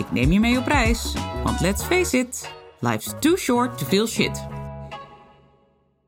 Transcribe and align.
Ik 0.00 0.12
neem 0.12 0.32
je 0.32 0.40
mee 0.40 0.58
op 0.58 0.66
reis, 0.66 1.14
want 1.44 1.60
let's 1.60 1.82
face 1.82 2.18
it, 2.18 2.54
life's 2.78 3.14
too 3.18 3.36
short 3.36 3.78
to 3.78 3.86
feel 3.86 4.06
shit. 4.06 4.46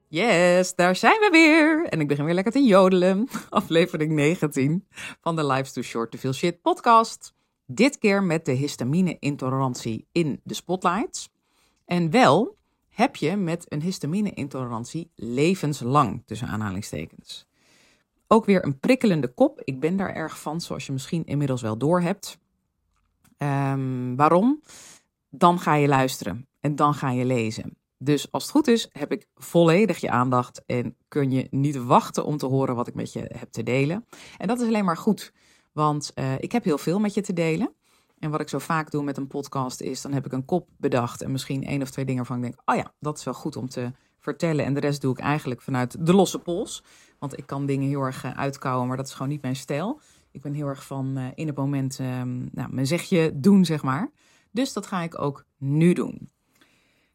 Yes, 0.09 0.75
daar 0.75 0.97
zijn 0.97 1.19
we 1.21 1.29
weer. 1.33 1.87
En 1.89 2.01
ik 2.01 2.09
begin 2.09 2.25
weer 2.25 2.35
lekker 2.35 2.53
te 2.53 2.63
jodelen. 2.63 3.29
Aflevering 3.49 4.13
19 4.13 4.87
van 5.21 5.37
de 5.37 5.47
Life's 5.47 5.73
Too 5.73 5.83
Short 5.83 6.11
to 6.11 6.19
Feel 6.19 6.33
Shit 6.33 6.63
podcast. 6.63 7.35
Dit 7.67 7.99
keer 7.99 8.23
met 8.23 8.45
de 8.45 8.53
histamine-intolerantie 8.53 10.07
in 10.13 10.41
de 10.45 10.55
spotlights. 10.55 11.31
En 11.85 12.11
wel 12.11 12.57
heb 12.89 13.17
je 13.17 13.37
met 13.37 13.65
een 13.69 13.83
histamine-intolerantie 13.83 15.11
levenslang, 15.15 16.23
tussen 16.27 16.49
aanhalingstekens. 16.49 17.47
Ook 18.27 18.45
weer 18.45 18.65
een 18.65 18.79
prikkelende 18.79 19.29
kop. 19.29 19.61
Ik 19.65 19.81
ben 19.81 19.97
daar 19.97 20.15
erg 20.15 20.41
van, 20.41 20.61
zoals 20.61 20.87
je 20.87 20.93
misschien 20.93 21.25
inmiddels 21.25 21.63
wel 21.63 21.79
door 21.79 22.01
hebt. 22.01 22.41
Ehm, 23.43 24.15
waarom? 24.17 24.63
Dan 25.29 25.59
ga 25.59 25.75
je 25.75 25.89
luisteren 25.89 26.49
en 26.61 26.77
dan 26.77 26.95
ga 26.95 27.11
je 27.11 27.25
lezen. 27.25 27.77
Dus 27.99 28.33
als 28.33 28.43
het 28.43 28.53
goed 28.53 28.69
is, 28.69 28.89
heb 28.93 29.13
ik 29.13 29.27
volledig 29.35 29.99
je 29.99 30.11
aandacht 30.11 30.63
en 30.67 30.97
kun 31.09 31.31
je 31.31 31.47
niet 31.51 31.77
wachten 31.77 32.25
om 32.25 32.37
te 32.37 32.47
horen 32.47 32.75
wat 32.75 32.89
ik 32.89 32.95
met 32.95 33.13
je 33.13 33.21
heb 33.39 33.51
te 33.51 33.63
delen. 33.63 34.07
En 34.39 34.49
dat 34.49 34.61
is 34.61 34.67
alleen 34.67 34.85
maar 34.85 34.97
goed, 34.97 35.33
want 35.73 36.13
uh, 36.15 36.33
ik 36.39 36.53
heb 36.53 36.65
heel 36.65 36.79
veel 36.79 36.99
met 36.99 37.15
je 37.15 37.21
te 37.21 37.33
delen. 37.33 37.75
En 38.19 38.31
wat 38.31 38.41
ik 38.41 38.49
zo 38.49 38.59
vaak 38.59 38.91
doe 38.91 39.03
met 39.03 39.17
een 39.17 39.27
podcast 39.27 39.81
is, 39.81 40.01
dan 40.01 40.13
heb 40.13 40.27
ik 40.27 40.33
een 40.33 40.45
kop 40.45 40.69
bedacht 40.77 41.23
en 41.23 41.33
misschien 41.33 41.65
één 41.65 41.83
of 41.83 41.91
twee 41.91 42.05
dingen 42.05 42.27
van 42.27 42.37
ik 42.37 42.43
denk, 42.43 42.63
oh 42.65 42.77
ja, 42.77 42.93
dat 42.99 43.19
is 43.19 43.25
wel 43.25 43.35
goed 43.35 43.57
om 43.57 43.69
te 43.69 43.93
vertellen. 44.19 44.65
En 44.65 44.75
de 44.75 44.81
rest 44.81 45.01
doe 45.01 45.13
ik 45.13 45.19
eigenlijk 45.19 45.61
vanuit 45.61 46.07
de 46.07 46.15
losse 46.15 46.39
pols. 46.39 46.83
Want 47.19 47.39
ik 47.39 47.47
kan 47.47 47.67
dingen 47.67 47.89
heel 47.89 48.03
erg 48.03 48.25
uh, 48.25 48.31
uitkouwen, 48.31 48.89
maar 48.89 48.97
dat 48.97 49.07
is 49.07 49.13
gewoon 49.13 49.29
niet 49.29 49.43
mijn 49.43 49.57
stijl. 49.57 50.01
Ik 50.33 50.43
ben 50.43 50.55
heel 50.55 50.67
erg 50.67 50.87
van 50.87 51.19
uh, 51.19 51.27
in 51.35 51.47
het 51.47 51.57
moment 51.57 51.99
um, 51.99 52.49
nou, 52.53 52.73
mijn 52.73 52.87
zegje 52.87 53.33
doen, 53.35 53.65
zeg 53.65 53.83
maar. 53.83 54.11
Dus 54.51 54.73
dat 54.73 54.87
ga 54.87 55.03
ik 55.03 55.21
ook 55.21 55.45
nu 55.57 55.93
doen. 55.93 56.31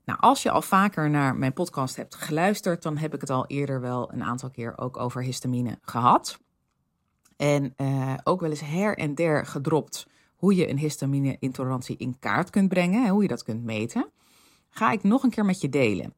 Nou, 0.05 0.19
als 0.19 0.43
je 0.43 0.51
al 0.51 0.61
vaker 0.61 1.09
naar 1.09 1.35
mijn 1.35 1.53
podcast 1.53 1.95
hebt 1.95 2.15
geluisterd, 2.15 2.83
dan 2.83 2.97
heb 2.97 3.13
ik 3.13 3.21
het 3.21 3.29
al 3.29 3.47
eerder 3.47 3.81
wel 3.81 4.13
een 4.13 4.23
aantal 4.23 4.49
keer 4.49 4.77
ook 4.77 4.97
over 4.97 5.23
histamine 5.23 5.79
gehad. 5.81 6.39
En 7.37 7.73
uh, 7.77 8.13
ook 8.23 8.41
wel 8.41 8.49
eens 8.49 8.61
her 8.61 8.97
en 8.97 9.15
der 9.15 9.45
gedropt 9.45 10.07
hoe 10.35 10.55
je 10.55 10.69
een 10.69 10.77
histamine-intolerantie 10.77 11.97
in 11.97 12.19
kaart 12.19 12.49
kunt 12.49 12.69
brengen 12.69 13.05
en 13.05 13.11
hoe 13.11 13.21
je 13.21 13.27
dat 13.27 13.43
kunt 13.43 13.63
meten. 13.63 14.09
Ga 14.69 14.91
ik 14.91 15.03
nog 15.03 15.23
een 15.23 15.29
keer 15.29 15.45
met 15.45 15.61
je 15.61 15.69
delen. 15.69 16.13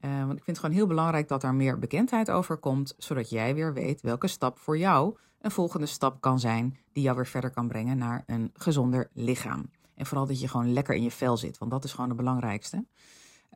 Uh, 0.00 0.10
want 0.18 0.38
ik 0.38 0.44
vind 0.44 0.56
het 0.56 0.58
gewoon 0.58 0.74
heel 0.74 0.86
belangrijk 0.86 1.28
dat 1.28 1.42
er 1.42 1.54
meer 1.54 1.78
bekendheid 1.78 2.30
over 2.30 2.56
komt, 2.56 2.94
zodat 2.98 3.30
jij 3.30 3.54
weer 3.54 3.72
weet 3.72 4.00
welke 4.00 4.26
stap 4.26 4.58
voor 4.58 4.78
jou 4.78 5.16
een 5.44 5.50
volgende 5.50 5.86
stap 5.86 6.20
kan 6.20 6.40
zijn 6.40 6.76
die 6.92 7.02
jou 7.02 7.16
weer 7.16 7.26
verder 7.26 7.50
kan 7.50 7.68
brengen 7.68 7.98
naar 7.98 8.22
een 8.26 8.50
gezonder 8.54 9.10
lichaam. 9.12 9.70
En 9.94 10.06
vooral 10.06 10.26
dat 10.26 10.40
je 10.40 10.48
gewoon 10.48 10.72
lekker 10.72 10.94
in 10.94 11.02
je 11.02 11.10
vel 11.10 11.36
zit, 11.36 11.58
want 11.58 11.70
dat 11.70 11.84
is 11.84 11.92
gewoon 11.92 12.08
het 12.08 12.16
belangrijkste. 12.16 12.84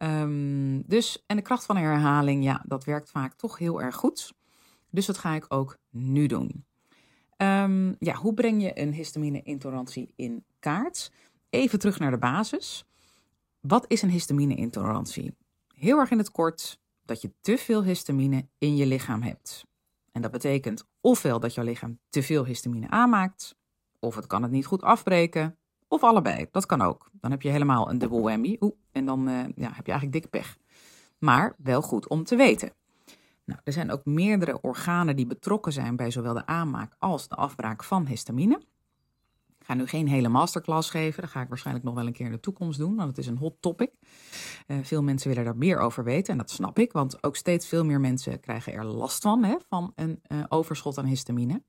Um, 0.02 0.82
dus, 0.86 1.24
en 1.26 1.36
de 1.36 1.42
kracht 1.42 1.66
van 1.66 1.76
herhaling, 1.76 2.44
ja, 2.44 2.64
dat 2.66 2.84
werkt 2.84 3.10
vaak 3.10 3.34
toch 3.34 3.58
heel 3.58 3.82
erg 3.82 3.94
goed. 3.94 4.34
Dus 4.90 5.06
dat 5.06 5.18
ga 5.18 5.34
ik 5.34 5.44
ook 5.48 5.78
nu 5.90 6.26
doen. 6.26 6.64
Um, 7.36 7.96
ja, 7.98 8.14
hoe 8.14 8.34
breng 8.34 8.62
je 8.62 8.80
een 8.80 8.92
histamine-intolerantie 8.92 10.12
in 10.16 10.44
kaart? 10.58 11.12
Even 11.50 11.78
terug 11.78 11.98
naar 11.98 12.10
de 12.10 12.18
basis. 12.18 12.84
Wat 13.60 13.84
is 13.88 14.02
een 14.02 14.10
histamine-intolerantie? 14.10 15.34
Heel 15.74 15.98
erg 15.98 16.10
in 16.10 16.18
het 16.18 16.30
kort 16.30 16.80
dat 17.04 17.22
je 17.22 17.32
te 17.40 17.58
veel 17.58 17.84
histamine 17.84 18.46
in 18.58 18.76
je 18.76 18.86
lichaam 18.86 19.22
hebt. 19.22 19.66
En 20.12 20.22
dat 20.22 20.30
betekent 20.30 20.86
ofwel 21.08 21.40
dat 21.40 21.54
jouw 21.54 21.64
lichaam 21.64 21.98
te 22.08 22.22
veel 22.22 22.44
histamine 22.44 22.90
aanmaakt, 22.90 23.56
of 23.98 24.14
het 24.14 24.26
kan 24.26 24.42
het 24.42 24.50
niet 24.50 24.66
goed 24.66 24.82
afbreken, 24.82 25.58
of 25.88 26.02
allebei. 26.02 26.46
Dat 26.50 26.66
kan 26.66 26.80
ook. 26.80 27.10
Dan 27.12 27.30
heb 27.30 27.42
je 27.42 27.48
helemaal 27.48 27.90
een 27.90 27.98
dubbel 27.98 28.22
whammy. 28.22 28.58
En 28.92 29.06
dan 29.06 29.28
uh, 29.28 29.34
ja, 29.54 29.72
heb 29.72 29.86
je 29.86 29.92
eigenlijk 29.92 30.12
dikke 30.12 30.28
pech. 30.28 30.56
Maar 31.18 31.54
wel 31.58 31.82
goed 31.82 32.08
om 32.08 32.24
te 32.24 32.36
weten. 32.36 32.72
Nou, 33.44 33.60
er 33.64 33.72
zijn 33.72 33.90
ook 33.90 34.04
meerdere 34.04 34.60
organen 34.60 35.16
die 35.16 35.26
betrokken 35.26 35.72
zijn 35.72 35.96
bij 35.96 36.10
zowel 36.10 36.34
de 36.34 36.46
aanmaak 36.46 36.94
als 36.98 37.28
de 37.28 37.34
afbraak 37.34 37.84
van 37.84 38.06
histamine. 38.06 38.60
Ga 39.68 39.74
nu 39.74 39.86
geen 39.86 40.08
hele 40.08 40.28
masterclass 40.28 40.90
geven. 40.90 41.22
Dat 41.22 41.30
ga 41.30 41.40
ik 41.40 41.48
waarschijnlijk 41.48 41.86
nog 41.86 41.94
wel 41.94 42.06
een 42.06 42.12
keer 42.12 42.26
in 42.26 42.32
de 42.32 42.40
toekomst 42.40 42.78
doen, 42.78 42.96
want 42.96 43.08
het 43.08 43.18
is 43.18 43.26
een 43.26 43.36
hot 43.36 43.56
topic. 43.60 43.90
Uh, 44.66 44.78
veel 44.82 45.02
mensen 45.02 45.28
willen 45.28 45.44
daar 45.44 45.56
meer 45.56 45.78
over 45.78 46.04
weten 46.04 46.32
en 46.32 46.38
dat 46.38 46.50
snap 46.50 46.78
ik, 46.78 46.92
want 46.92 47.22
ook 47.22 47.36
steeds 47.36 47.66
veel 47.68 47.84
meer 47.84 48.00
mensen 48.00 48.40
krijgen 48.40 48.72
er 48.72 48.84
last 48.84 49.22
van, 49.22 49.44
hè, 49.44 49.56
van 49.68 49.92
een 49.94 50.20
uh, 50.28 50.44
overschot 50.48 50.98
aan 50.98 51.04
histamine. 51.04 51.62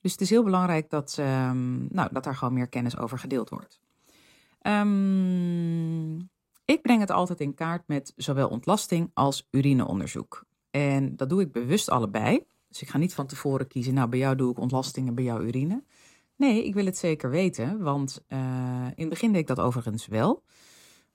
Dus 0.00 0.12
het 0.12 0.20
is 0.20 0.30
heel 0.30 0.42
belangrijk 0.42 0.90
dat, 0.90 1.16
um, 1.18 1.86
nou, 1.90 2.08
dat 2.12 2.24
daar 2.24 2.36
gewoon 2.36 2.54
meer 2.54 2.68
kennis 2.68 2.98
over 2.98 3.18
gedeeld 3.18 3.48
wordt. 3.48 3.80
Um, 4.62 6.16
ik 6.64 6.82
breng 6.82 7.00
het 7.00 7.10
altijd 7.10 7.40
in 7.40 7.54
kaart 7.54 7.88
met 7.88 8.12
zowel 8.16 8.48
ontlasting 8.48 9.10
als 9.14 9.48
urineonderzoek. 9.50 10.44
En 10.70 11.16
dat 11.16 11.28
doe 11.28 11.40
ik 11.40 11.52
bewust 11.52 11.90
allebei. 11.90 12.44
Dus 12.68 12.82
ik 12.82 12.88
ga 12.88 12.98
niet 12.98 13.14
van 13.14 13.26
tevoren 13.26 13.66
kiezen, 13.66 13.94
nou 13.94 14.08
bij 14.08 14.18
jou 14.18 14.36
doe 14.36 14.50
ik 14.50 14.58
ontlasting 14.58 15.08
en 15.08 15.14
bij 15.14 15.24
jou 15.24 15.46
urine. 15.46 15.82
Nee, 16.36 16.64
ik 16.64 16.74
wil 16.74 16.84
het 16.84 16.96
zeker 16.96 17.30
weten, 17.30 17.82
want 17.82 18.24
uh, 18.28 18.38
in 18.84 19.00
het 19.00 19.08
begin 19.08 19.32
deed 19.32 19.40
ik 19.40 19.46
dat 19.46 19.60
overigens 19.60 20.06
wel. 20.06 20.42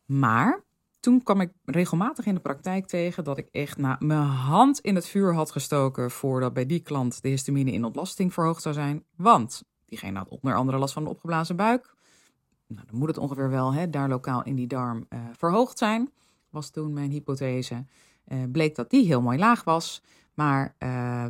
Maar 0.06 0.66
toen 1.00 1.24
kwam 1.24 1.42
ik 1.42 1.52
regelmatig 1.66 2.26
in 2.26 2.34
de 2.34 2.40
praktijk 2.40 2.88
tegen 2.88 3.24
dat 3.24 3.38
ik 3.38 3.48
echt 3.52 3.78
na 3.78 3.96
mijn 4.00 4.22
hand 4.22 4.80
in 4.80 4.96
het 4.96 5.08
vuur 5.08 5.34
had 5.34 5.52
gestoken 5.52 6.12
voordat 6.12 6.54
bij 6.54 6.66
die 6.66 6.80
klant 6.80 7.22
de 7.22 7.30
histamine 7.30 7.72
in 7.72 7.86
ontlasting 7.86 8.34
verhoogd 8.34 8.62
zou 8.62 8.76
zijn. 8.76 9.04
Want 9.16 9.64
diegene 9.86 10.18
had 10.18 10.28
onder 10.28 10.56
andere 10.56 10.78
last 10.78 10.94
van 10.94 11.04
een 11.04 11.10
opgeblazen 11.10 11.56
buik. 11.56 11.96
Nou, 12.68 12.88
dan 12.88 13.00
moet 13.00 13.08
het 13.08 13.18
ongeveer 13.18 13.50
wel 13.50 13.74
hè, 13.74 13.90
daar 13.90 14.10
lokaal 14.10 14.44
in 14.44 14.56
die 14.56 14.68
darm 14.68 15.06
uh, 15.10 15.20
verhoogd 15.32 15.78
zijn, 15.78 16.12
was 16.50 16.70
toen 16.70 16.94
mijn 16.94 17.12
hypothese. 17.12 17.86
Uh, 18.28 18.44
bleek 18.52 18.76
dat 18.76 18.90
die 18.90 19.06
heel 19.06 19.22
mooi 19.22 19.38
laag 19.38 19.64
was, 19.64 20.02
maar 20.34 20.76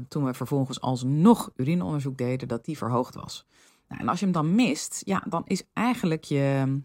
toen 0.07 0.25
we 0.25 0.33
vervolgens 0.33 0.81
alsnog 0.81 1.51
urineonderzoek 1.55 2.17
deden, 2.17 2.47
dat 2.47 2.65
die 2.65 2.77
verhoogd 2.77 3.15
was. 3.15 3.45
Nou, 3.87 4.01
en 4.01 4.09
als 4.09 4.19
je 4.19 4.25
hem 4.25 4.33
dan 4.33 4.55
mist, 4.55 5.01
ja, 5.05 5.23
dan 5.29 5.41
is 5.45 5.63
eigenlijk 5.73 6.23
je, 6.23 6.79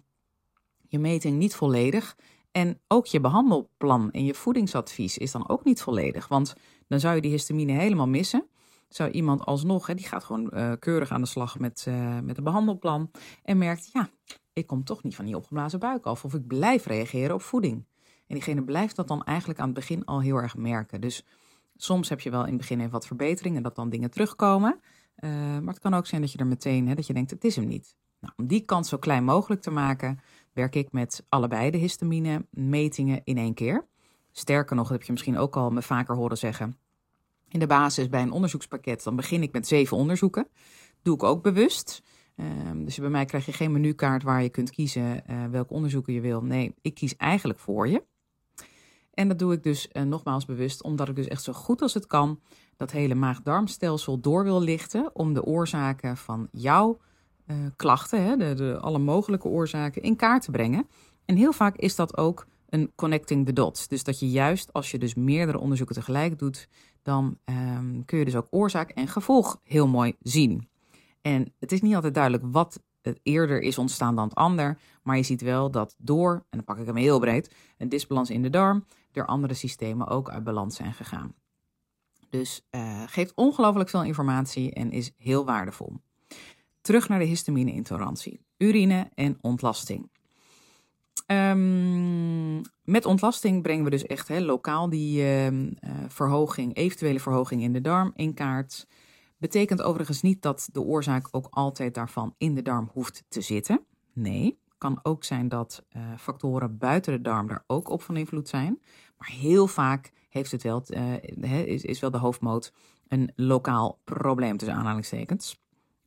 je 0.88 0.98
meting 0.98 1.38
niet 1.38 1.54
volledig. 1.54 2.16
En 2.50 2.80
ook 2.88 3.06
je 3.06 3.20
behandelplan 3.20 4.10
en 4.10 4.24
je 4.24 4.34
voedingsadvies 4.34 5.18
is 5.18 5.32
dan 5.32 5.48
ook 5.48 5.64
niet 5.64 5.82
volledig. 5.82 6.28
Want 6.28 6.54
dan 6.88 7.00
zou 7.00 7.14
je 7.14 7.20
die 7.20 7.30
histamine 7.30 7.72
helemaal 7.72 8.08
missen. 8.08 8.46
Zou 8.88 9.10
iemand 9.10 9.44
alsnog, 9.44 9.86
hè, 9.86 9.94
die 9.94 10.06
gaat 10.06 10.24
gewoon 10.24 10.50
uh, 10.54 10.72
keurig 10.78 11.10
aan 11.10 11.20
de 11.20 11.26
slag 11.26 11.58
met, 11.58 11.84
uh, 11.88 12.18
met 12.18 12.36
een 12.38 12.44
behandelplan. 12.44 13.10
En 13.42 13.58
merkt, 13.58 13.90
ja, 13.92 14.08
ik 14.52 14.66
kom 14.66 14.84
toch 14.84 15.02
niet 15.02 15.16
van 15.16 15.24
die 15.24 15.36
opgeblazen 15.36 15.78
buik 15.78 16.04
af. 16.04 16.24
Of 16.24 16.34
ik 16.34 16.46
blijf 16.46 16.86
reageren 16.86 17.34
op 17.34 17.42
voeding. 17.42 17.84
En 18.26 18.34
diegene 18.34 18.64
blijft 18.64 18.96
dat 18.96 19.08
dan 19.08 19.24
eigenlijk 19.24 19.58
aan 19.58 19.66
het 19.66 19.74
begin 19.74 20.04
al 20.04 20.20
heel 20.20 20.36
erg 20.36 20.56
merken. 20.56 21.00
Dus 21.00 21.24
soms 21.76 22.08
heb 22.08 22.20
je 22.20 22.30
wel 22.30 22.42
in 22.42 22.48
het 22.48 22.56
begin 22.56 22.78
even 22.78 22.92
wat 22.92 23.06
verbeteringen, 23.06 23.62
dat 23.62 23.74
dan 23.74 23.90
dingen 23.90 24.10
terugkomen. 24.10 24.80
Uh, 25.24 25.30
maar 25.30 25.74
het 25.74 25.82
kan 25.82 25.94
ook 25.94 26.06
zijn 26.06 26.20
dat 26.20 26.32
je 26.32 26.38
er 26.38 26.46
meteen, 26.46 26.88
hè, 26.88 26.94
dat 26.94 27.06
je 27.06 27.12
denkt, 27.12 27.30
het 27.30 27.44
is 27.44 27.56
hem 27.56 27.66
niet. 27.66 27.94
Nou, 28.20 28.32
om 28.36 28.46
die 28.46 28.60
kans 28.60 28.88
zo 28.88 28.98
klein 28.98 29.24
mogelijk 29.24 29.62
te 29.62 29.70
maken, 29.70 30.20
werk 30.52 30.74
ik 30.74 30.92
met 30.92 31.24
allebei 31.28 31.70
de 31.70 31.78
histamine 31.78 32.46
metingen 32.50 33.20
in 33.24 33.38
één 33.38 33.54
keer. 33.54 33.86
Sterker 34.32 34.76
nog, 34.76 34.88
dat 34.88 34.96
heb 34.96 35.06
je 35.06 35.12
misschien 35.12 35.38
ook 35.38 35.56
al 35.56 35.70
me 35.70 35.82
vaker 35.82 36.16
horen 36.16 36.38
zeggen. 36.38 36.78
In 37.48 37.60
de 37.60 37.66
basis 37.66 38.08
bij 38.08 38.22
een 38.22 38.32
onderzoekspakket, 38.32 39.02
dan 39.02 39.16
begin 39.16 39.42
ik 39.42 39.52
met 39.52 39.66
zeven 39.66 39.96
onderzoeken. 39.96 40.48
Doe 41.02 41.14
ik 41.14 41.22
ook 41.22 41.42
bewust. 41.42 42.02
Um, 42.36 42.84
dus 42.84 42.98
bij 42.98 43.08
mij 43.08 43.24
krijg 43.24 43.46
je 43.46 43.52
geen 43.52 43.72
menukaart 43.72 44.22
waar 44.22 44.42
je 44.42 44.48
kunt 44.48 44.70
kiezen 44.70 45.22
uh, 45.30 45.44
welke 45.46 45.72
onderzoeken 45.72 46.12
je 46.12 46.20
wil. 46.20 46.42
Nee, 46.42 46.74
ik 46.80 46.94
kies 46.94 47.16
eigenlijk 47.16 47.58
voor 47.58 47.88
je. 47.88 48.04
En 49.14 49.28
dat 49.28 49.38
doe 49.38 49.52
ik 49.52 49.62
dus 49.62 49.88
uh, 49.92 50.02
nogmaals 50.02 50.44
bewust, 50.44 50.82
omdat 50.82 51.08
ik 51.08 51.16
dus 51.16 51.28
echt 51.28 51.42
zo 51.42 51.52
goed 51.52 51.82
als 51.82 51.94
het 51.94 52.06
kan 52.06 52.40
dat 52.76 52.90
hele 52.90 53.14
maag-darmstelsel 53.14 54.20
door 54.20 54.44
wil 54.44 54.60
lichten 54.60 55.10
om 55.12 55.34
de 55.34 55.44
oorzaken 55.44 56.16
van 56.16 56.48
jouw 56.52 56.98
uh, 57.46 57.56
klachten, 57.76 58.24
hè, 58.24 58.36
de, 58.36 58.54
de, 58.54 58.78
alle 58.78 58.98
mogelijke 58.98 59.48
oorzaken, 59.48 60.02
in 60.02 60.16
kaart 60.16 60.42
te 60.42 60.50
brengen. 60.50 60.86
En 61.24 61.36
heel 61.36 61.52
vaak 61.52 61.76
is 61.76 61.96
dat 61.96 62.16
ook 62.16 62.46
een 62.68 62.92
connecting 62.94 63.46
the 63.46 63.52
dots. 63.52 63.88
Dus 63.88 64.04
dat 64.04 64.18
je 64.18 64.30
juist 64.30 64.72
als 64.72 64.90
je 64.90 64.98
dus 64.98 65.14
meerdere 65.14 65.58
onderzoeken 65.58 65.94
tegelijk 65.94 66.38
doet, 66.38 66.68
dan 67.02 67.38
um, 67.44 68.04
kun 68.04 68.18
je 68.18 68.24
dus 68.24 68.36
ook 68.36 68.46
oorzaak 68.50 68.90
en 68.90 69.08
gevolg 69.08 69.60
heel 69.64 69.88
mooi 69.88 70.14
zien. 70.20 70.68
En 71.20 71.52
het 71.58 71.72
is 71.72 71.80
niet 71.80 71.94
altijd 71.94 72.14
duidelijk 72.14 72.44
wat 72.46 72.82
het 73.02 73.20
eerder 73.22 73.60
is 73.60 73.78
ontstaan 73.78 74.14
dan 74.14 74.24
het 74.24 74.34
ander. 74.34 74.78
Maar 75.02 75.16
je 75.16 75.22
ziet 75.22 75.40
wel 75.40 75.70
dat 75.70 75.94
door, 75.98 76.32
en 76.34 76.44
dan 76.50 76.64
pak 76.64 76.78
ik 76.78 76.86
hem 76.86 76.96
heel 76.96 77.18
breed, 77.18 77.54
een 77.78 77.88
disbalans 77.88 78.30
in 78.30 78.42
de 78.42 78.50
darm, 78.50 78.84
er 79.12 79.26
andere 79.26 79.54
systemen 79.54 80.08
ook 80.08 80.30
uit 80.30 80.44
balans 80.44 80.76
zijn 80.76 80.92
gegaan. 80.92 81.34
Dus 82.32 82.66
uh, 82.70 83.02
geeft 83.06 83.34
ongelooflijk 83.34 83.88
veel 83.88 84.04
informatie 84.04 84.72
en 84.72 84.90
is 84.90 85.12
heel 85.16 85.44
waardevol. 85.44 85.96
Terug 86.80 87.08
naar 87.08 87.18
de 87.18 87.24
histamine-intolerantie, 87.24 88.40
urine 88.56 89.10
en 89.14 89.38
ontlasting. 89.40 90.10
Um, 91.26 92.60
met 92.84 93.04
ontlasting 93.04 93.62
brengen 93.62 93.84
we 93.84 93.90
dus 93.90 94.06
echt 94.06 94.28
hè, 94.28 94.40
lokaal 94.40 94.88
die 94.88 95.22
uh, 95.22 95.48
verhoging, 96.08 96.76
eventuele 96.76 97.20
verhoging 97.20 97.62
in 97.62 97.72
de 97.72 97.80
darm 97.80 98.12
in 98.14 98.34
kaart. 98.34 98.86
Betekent 99.38 99.82
overigens 99.82 100.22
niet 100.22 100.42
dat 100.42 100.68
de 100.72 100.80
oorzaak 100.80 101.28
ook 101.30 101.46
altijd 101.50 101.94
daarvan 101.94 102.34
in 102.38 102.54
de 102.54 102.62
darm 102.62 102.90
hoeft 102.92 103.24
te 103.28 103.40
zitten. 103.40 103.84
Nee, 104.12 104.58
kan 104.78 104.98
ook 105.02 105.24
zijn 105.24 105.48
dat 105.48 105.84
uh, 105.96 106.02
factoren 106.18 106.78
buiten 106.78 107.12
de 107.12 107.20
darm 107.20 107.46
daar 107.46 107.64
ook 107.66 107.88
op 107.88 108.02
van 108.02 108.16
invloed 108.16 108.48
zijn. 108.48 108.82
Maar 109.18 109.28
heel 109.28 109.66
vaak 109.66 110.12
heeft 110.32 110.50
het 110.50 110.62
wel, 110.62 110.82
uh, 110.88 111.66
is, 111.66 111.84
is 111.84 112.00
wel 112.00 112.10
de 112.10 112.18
hoofdmoot 112.18 112.72
een 113.08 113.32
lokaal 113.36 114.00
probleem 114.04 114.56
tussen 114.56 114.76
aanhalingstekens. 114.76 115.60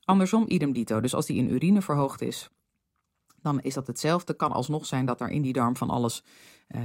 Andersom, 0.04 0.44
idem 0.46 0.72
dito. 0.72 1.00
Dus 1.00 1.14
als 1.14 1.26
die 1.26 1.36
in 1.36 1.52
urine 1.52 1.82
verhoogd 1.82 2.20
is, 2.20 2.50
dan 3.42 3.60
is 3.60 3.74
dat 3.74 3.86
hetzelfde. 3.86 4.34
Kan 4.34 4.52
alsnog 4.52 4.86
zijn 4.86 5.06
dat 5.06 5.20
er 5.20 5.28
in 5.28 5.42
die 5.42 5.52
darm 5.52 5.76
van 5.76 5.90
alles 5.90 6.24
uh, 6.68 6.80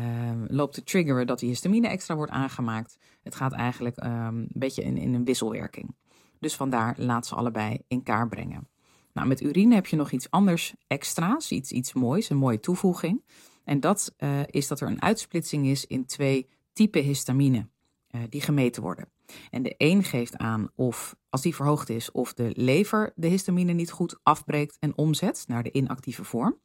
loopt 0.47 0.73
te 0.73 0.83
triggeren 0.83 1.27
dat 1.27 1.39
die 1.39 1.49
histamine 1.49 1.87
extra 1.87 2.15
wordt 2.15 2.31
aangemaakt. 2.31 2.97
Het 3.23 3.35
gaat 3.35 3.53
eigenlijk 3.53 4.03
um, 4.03 4.11
een 4.11 4.47
beetje 4.53 4.83
in, 4.83 4.97
in 4.97 5.13
een 5.13 5.25
wisselwerking. 5.25 5.95
Dus 6.39 6.55
vandaar 6.55 6.95
laat 6.97 7.25
ze 7.27 7.35
allebei 7.35 7.79
in 7.87 8.03
kaart 8.03 8.29
brengen. 8.29 8.67
Nou, 9.13 9.27
met 9.27 9.41
urine 9.41 9.75
heb 9.75 9.85
je 9.87 9.95
nog 9.95 10.11
iets 10.11 10.29
anders 10.29 10.73
extra's, 10.87 11.51
iets, 11.51 11.71
iets 11.71 11.93
moois, 11.93 12.29
een 12.29 12.37
mooie 12.37 12.59
toevoeging. 12.59 13.23
En 13.63 13.79
dat 13.79 14.13
uh, 14.17 14.39
is 14.45 14.67
dat 14.67 14.79
er 14.79 14.87
een 14.87 15.01
uitsplitsing 15.01 15.67
is 15.67 15.87
in 15.87 16.05
twee 16.05 16.47
typen 16.73 17.03
histamine 17.03 17.69
uh, 18.11 18.21
die 18.29 18.41
gemeten 18.41 18.81
worden. 18.81 19.09
En 19.49 19.63
de 19.63 19.75
een 19.77 20.03
geeft 20.03 20.37
aan 20.37 20.69
of, 20.75 21.15
als 21.29 21.41
die 21.41 21.55
verhoogd 21.55 21.89
is, 21.89 22.11
of 22.11 22.33
de 22.33 22.51
lever 22.55 23.11
de 23.15 23.27
histamine 23.27 23.73
niet 23.73 23.91
goed 23.91 24.19
afbreekt 24.23 24.77
en 24.79 24.97
omzet 24.97 25.43
naar 25.47 25.63
de 25.63 25.71
inactieve 25.71 26.23
vorm. 26.23 26.59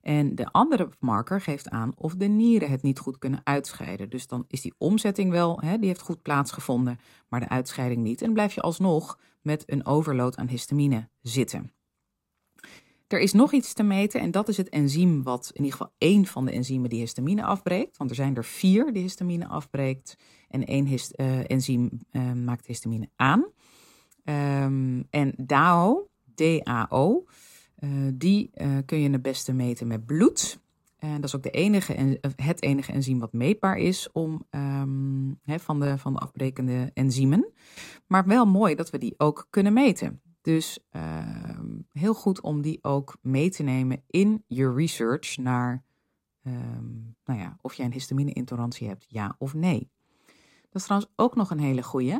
En 0.00 0.34
de 0.34 0.50
andere 0.52 0.88
marker 1.00 1.40
geeft 1.40 1.68
aan 1.68 1.92
of 1.96 2.14
de 2.14 2.26
nieren 2.26 2.70
het 2.70 2.82
niet 2.82 2.98
goed 2.98 3.18
kunnen 3.18 3.40
uitscheiden. 3.44 4.10
Dus 4.10 4.26
dan 4.26 4.44
is 4.48 4.60
die 4.60 4.74
omzetting 4.78 5.30
wel, 5.30 5.60
hè, 5.60 5.78
die 5.78 5.88
heeft 5.88 6.00
goed 6.00 6.22
plaatsgevonden, 6.22 6.98
maar 7.28 7.40
de 7.40 7.48
uitscheiding 7.48 8.02
niet. 8.02 8.22
En 8.22 8.32
blijf 8.32 8.54
je 8.54 8.60
alsnog 8.60 9.18
met 9.42 9.62
een 9.66 9.86
overload 9.86 10.36
aan 10.36 10.48
histamine 10.48 11.08
zitten. 11.20 11.72
Er 13.06 13.20
is 13.20 13.32
nog 13.32 13.52
iets 13.52 13.72
te 13.72 13.82
meten 13.82 14.20
en 14.20 14.30
dat 14.30 14.48
is 14.48 14.56
het 14.56 14.68
enzym 14.68 15.22
wat 15.22 15.50
in 15.52 15.64
ieder 15.64 15.78
geval 15.78 15.94
één 15.98 16.26
van 16.26 16.44
de 16.44 16.50
enzymen 16.50 16.90
die 16.90 17.00
histamine 17.00 17.44
afbreekt. 17.44 17.96
Want 17.96 18.10
er 18.10 18.16
zijn 18.16 18.36
er 18.36 18.44
vier 18.44 18.92
die 18.92 19.02
histamine 19.02 19.46
afbreekt 19.46 20.16
en 20.48 20.64
één 20.64 20.86
uh, 20.86 21.50
enzym 21.50 21.90
uh, 22.12 22.32
maakt 22.32 22.66
histamine 22.66 23.08
aan. 23.16 23.46
Um, 24.24 25.06
en 25.10 25.34
DAO, 25.36 26.08
DAO, 26.34 27.24
uh, 27.78 27.90
die 28.14 28.50
kun 28.84 28.98
je 28.98 29.10
het 29.10 29.22
beste 29.22 29.52
meten 29.52 29.86
met 29.86 30.06
bloed. 30.06 30.60
En 30.98 31.14
dat 31.14 31.24
is 31.24 31.36
ook 31.36 31.42
de 31.42 31.50
enige, 31.50 32.18
het 32.36 32.62
enige 32.62 32.92
enzym 32.92 33.18
wat 33.18 33.32
meetbaar 33.32 33.76
is 33.76 34.12
om, 34.12 34.46
he, 35.42 35.58
van, 35.58 35.80
de, 35.80 35.98
van 35.98 36.12
de 36.12 36.18
afbrekende 36.18 36.90
enzymen. 36.94 37.52
Maar 38.06 38.26
wel 38.26 38.46
mooi 38.46 38.74
dat 38.74 38.90
we 38.90 38.98
die 38.98 39.14
ook 39.16 39.46
kunnen 39.50 39.72
meten. 39.72 40.20
Dus 40.46 40.78
uh, 40.92 41.60
heel 41.92 42.14
goed 42.14 42.40
om 42.40 42.62
die 42.62 42.78
ook 42.82 43.16
mee 43.22 43.50
te 43.50 43.62
nemen 43.62 44.02
in 44.06 44.44
je 44.46 44.72
research 44.72 45.36
naar 45.36 45.84
um, 46.42 47.16
nou 47.24 47.40
ja, 47.40 47.56
of 47.60 47.74
jij 47.74 47.86
een 47.86 47.92
histamine-intolerantie 47.92 48.88
hebt, 48.88 49.06
ja 49.08 49.34
of 49.38 49.54
nee. 49.54 49.90
Dat 50.60 50.74
is 50.74 50.82
trouwens 50.82 51.12
ook 51.16 51.34
nog 51.34 51.50
een 51.50 51.58
hele 51.58 51.82
goeie. 51.82 52.18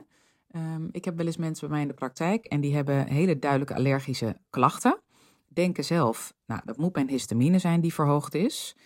Um, 0.56 0.88
ik 0.90 1.05
heb 1.05 1.17
wel 1.17 1.26
eens 1.26 1.37
mensen 1.37 1.67
bij 1.67 1.76
mij 1.76 1.87
in 1.87 1.90
de 1.93 1.99
praktijk 1.99 2.44
en 2.44 2.61
die 2.61 2.75
hebben 2.75 3.06
hele 3.06 3.38
duidelijke 3.38 3.75
allergische 3.75 4.40
klachten. 4.50 5.00
Denken 5.49 5.84
zelf, 5.84 6.34
nou, 6.46 6.61
dat 6.64 6.76
moet 6.76 6.94
mijn 6.94 7.08
histamine 7.08 7.58
zijn 7.58 7.81
die 7.81 7.94
verhoogd 7.94 8.34
is. 8.34 8.76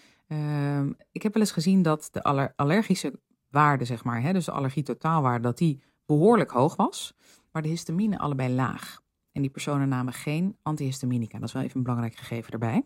Ik 1.13 1.23
heb 1.23 1.33
wel 1.33 1.43
eens 1.43 1.53
gezien 1.53 1.83
dat 1.83 2.09
de 2.13 2.23
aller 2.23 2.53
allergische 2.57 3.21
waarde, 3.49 3.85
zeg 3.85 4.05
maar, 4.05 4.23
hè, 4.23 4.33
dus 4.33 4.45
de 4.45 4.53
allergie 4.53 4.83
totaalwaarde, 4.83 5.43
dat 5.43 5.59
die 5.59 5.83
behoorlijk 6.07 6.51
hoog 6.51 6.77
was, 6.77 7.15
maar 7.53 7.63
de 7.63 7.69
histamine 7.69 8.19
allebei 8.19 8.55
laag. 8.55 9.03
En 9.33 9.43
die 9.43 9.51
personen 9.51 9.89
namen 9.89 10.13
geen 10.13 10.57
antihistaminica. 10.63 11.39
Dat 11.39 11.49
is 11.49 11.55
wel 11.55 11.63
even 11.63 11.77
een 11.77 11.83
belangrijk 11.83 12.17
gegeven 12.17 12.53
erbij. 12.53 12.85